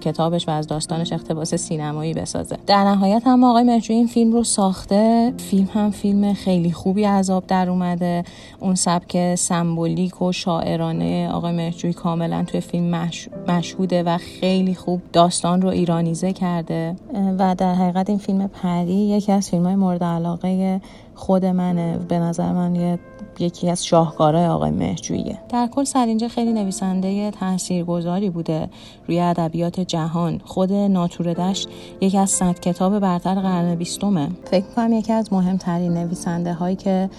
[0.00, 2.56] کتابش و از داستانش اقتباس سینمایی بسازه.
[2.66, 5.32] در نهایت هم آقای مهرجویی این فیلم رو ساخته.
[5.36, 8.24] فیلم هم فیلم خیلی خوبی آب در اومده.
[8.60, 13.10] اون سبک سمبولیک و شاعرانه آقای مهرجویی کاملا توی فیلم
[13.48, 16.96] مشهوده و خیلی خوب داستان رو ایرانیزه کرده.
[17.38, 20.80] و در حقیقت این فیلم پری یکی از فیلم های مورد علاقه
[21.14, 21.98] خود منه.
[22.08, 22.98] به نظر من یه
[23.40, 28.68] یکی از شاهکارهای آقای مهجوییه در کل سرینجه خیلی نویسنده تاثیرگذاری بوده
[29.08, 30.40] روی ادبیات جهان.
[30.44, 31.68] خود ناتور دشت
[32.00, 34.28] یکی از صد کتاب برتر قرن بیستمه.
[34.50, 37.10] فکر کنم یکی از مهمترین نویسنده هایی که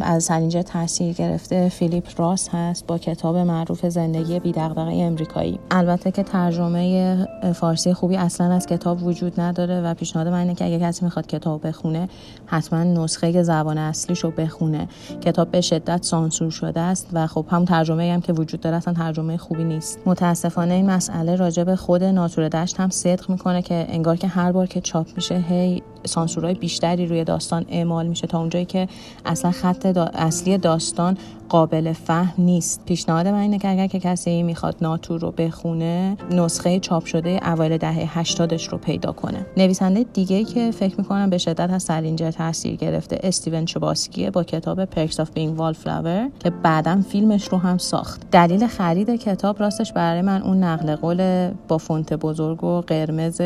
[0.00, 5.58] از سلینجر تاثیر گرفته فیلیپ راس هست با کتاب معروف زندگی بیدقدقه امریکایی.
[5.70, 10.64] البته که ترجمه فارسی خوبی اصلا از کتاب وجود نداره و پیشنهاد من اینه که
[10.64, 12.08] اگه کسی می‌خواد کتاب بخونه
[12.46, 14.88] حتما نسخه زبان اصلیش رو بخونه.
[15.20, 18.94] کتاب به شدت سانسور شده است و خب هم ترجمه هم که وجود داره اصلا
[18.94, 19.98] ترجمه خوبی نیست.
[20.06, 24.52] متاسفانه این مسئله راجع به خود ناتور دشت هم صدق می‌کنه که انگار که هر
[24.52, 28.88] بار که چاپ میشه هی سانسورهای بیشتری روی داستان اعمال میشه تا اونجایی که
[29.26, 31.18] اصلا خط اصلی داستان
[31.50, 32.84] قابل فهم نیست.
[32.86, 37.78] پیشنهاد من اینه که اگر که کسی می‌خواد ناتور رو بخونه نسخه چاپ شده اوایل
[37.78, 39.46] دهه 80 رو پیدا کنه.
[39.56, 44.84] نویسنده دیگه که فکر می‌کنم به شدت از سالینجر تاثیر گرفته استیون چباسکیه با کتاب
[44.84, 48.30] Perks of Being Wallflower که بعدا فیلمش رو هم ساخت.
[48.30, 53.40] دلیل خرید کتاب راستش برای من اون نقل قول با فونت بزرگ و قرمز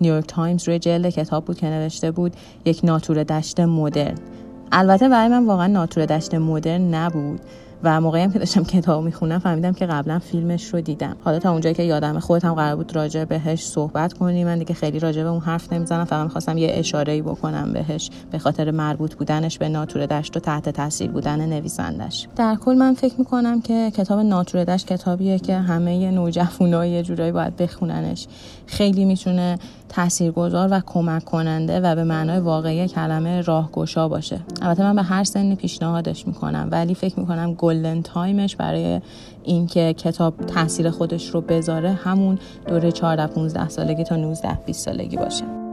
[0.00, 2.32] نیویورک تایمز روی جلد کتاب بود که نوشته بود
[2.64, 4.14] یک ناتور دشت مدرن.
[4.76, 7.40] البته برای من واقعا ناتور دشت مدرن نبود.
[7.84, 11.16] و موقعی هم که داشتم کتاب می‌خوندم فهمیدم که قبلا فیلمش رو دیدم.
[11.24, 14.74] حالا تا اونجایی که یادم خودت هم قرار بود راجع بهش صحبت کنی من دیگه
[14.74, 16.04] خیلی راجع به اون حرف نمی‌زنم.
[16.04, 20.40] فقط می‌خواستم یه اشاره ای بکنم بهش به خاطر مربوط بودنش به ناتور دشت و
[20.40, 22.28] تحت تاثیر بودن نویسندش.
[22.36, 27.32] در کل من فکر می‌کنم که کتاب ناتور دشت کتابیه که همه نوجوانا یه جورایی
[27.32, 28.26] باید بخوننش.
[28.66, 29.58] خیلی می‌تونه
[29.88, 34.40] تاثیرگذار و کمک کننده و به معنای واقعی کلمه راهگشا باشه.
[34.62, 39.00] البته من به هر سنی پیشنهادش می‌کنم ولی فکر می‌کنم گلدن تایمش برای
[39.42, 45.16] اینکه کتاب تاثیر خودش رو بذاره همون دوره 14 15 سالگی تا 19 20 سالگی
[45.16, 45.63] باشه.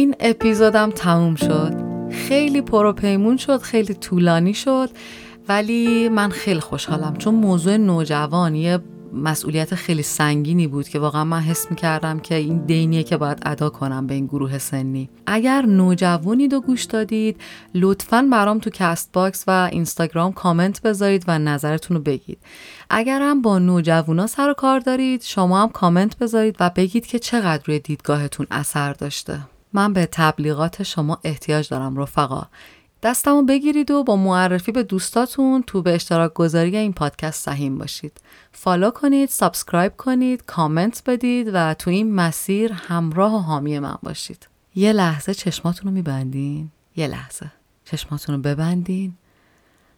[0.00, 1.74] این اپیزودم تموم شد.
[2.10, 4.90] خیلی پروپیمون شد خیلی طولانی شد
[5.48, 8.78] ولی من خیلی خوشحالم چون موضوع نوجوان یه
[9.12, 13.38] مسئولیت خیلی سنگینی بود که واقعا من حس می کردم که این دینیه که باید
[13.42, 15.10] ادا کنم به این گروه سنی.
[15.26, 17.40] اگر نوجوانید و گوش دادید
[17.74, 22.38] لطفا برام تو Castbox و اینستاگرام کامنت بذارید و نظرتون رو بگید.
[22.90, 27.18] اگر هم با نوجوانا سر و کار دارید شما هم کامنت بذارید و بگید که
[27.18, 29.40] چقدر روی دیدگاهتون اثر داشته.
[29.72, 32.42] من به تبلیغات شما احتیاج دارم رفقا
[33.02, 38.20] دستمو بگیرید و با معرفی به دوستاتون تو به اشتراک گذاری این پادکست سهیم باشید.
[38.52, 44.48] follow کنید، subscribe کنید، کامنت بدید و تو این مسیر همراه و حامی من باشید.
[44.74, 46.70] یه لحظه چشماتون رو میبندین.
[46.96, 47.52] یه لحظه.
[47.84, 49.14] چشماتون رو ببندین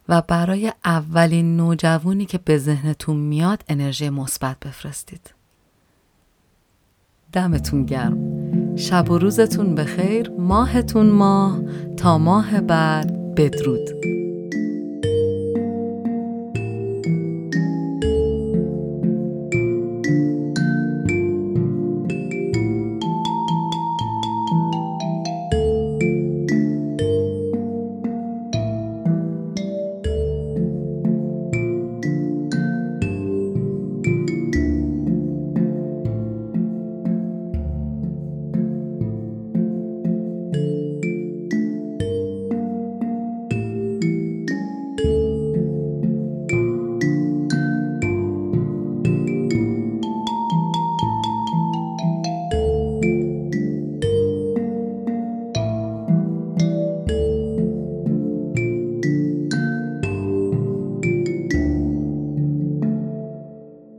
[0.09, 5.33] و برای اولین نوجوانی که به ذهنتون میاد انرژی مثبت بفرستید.
[7.31, 8.42] دمتون گرم.
[8.75, 11.59] شب و روزتون بخیر ماهتون ماه
[11.97, 13.35] تا ماه بعد.
[13.35, 13.89] بدرود.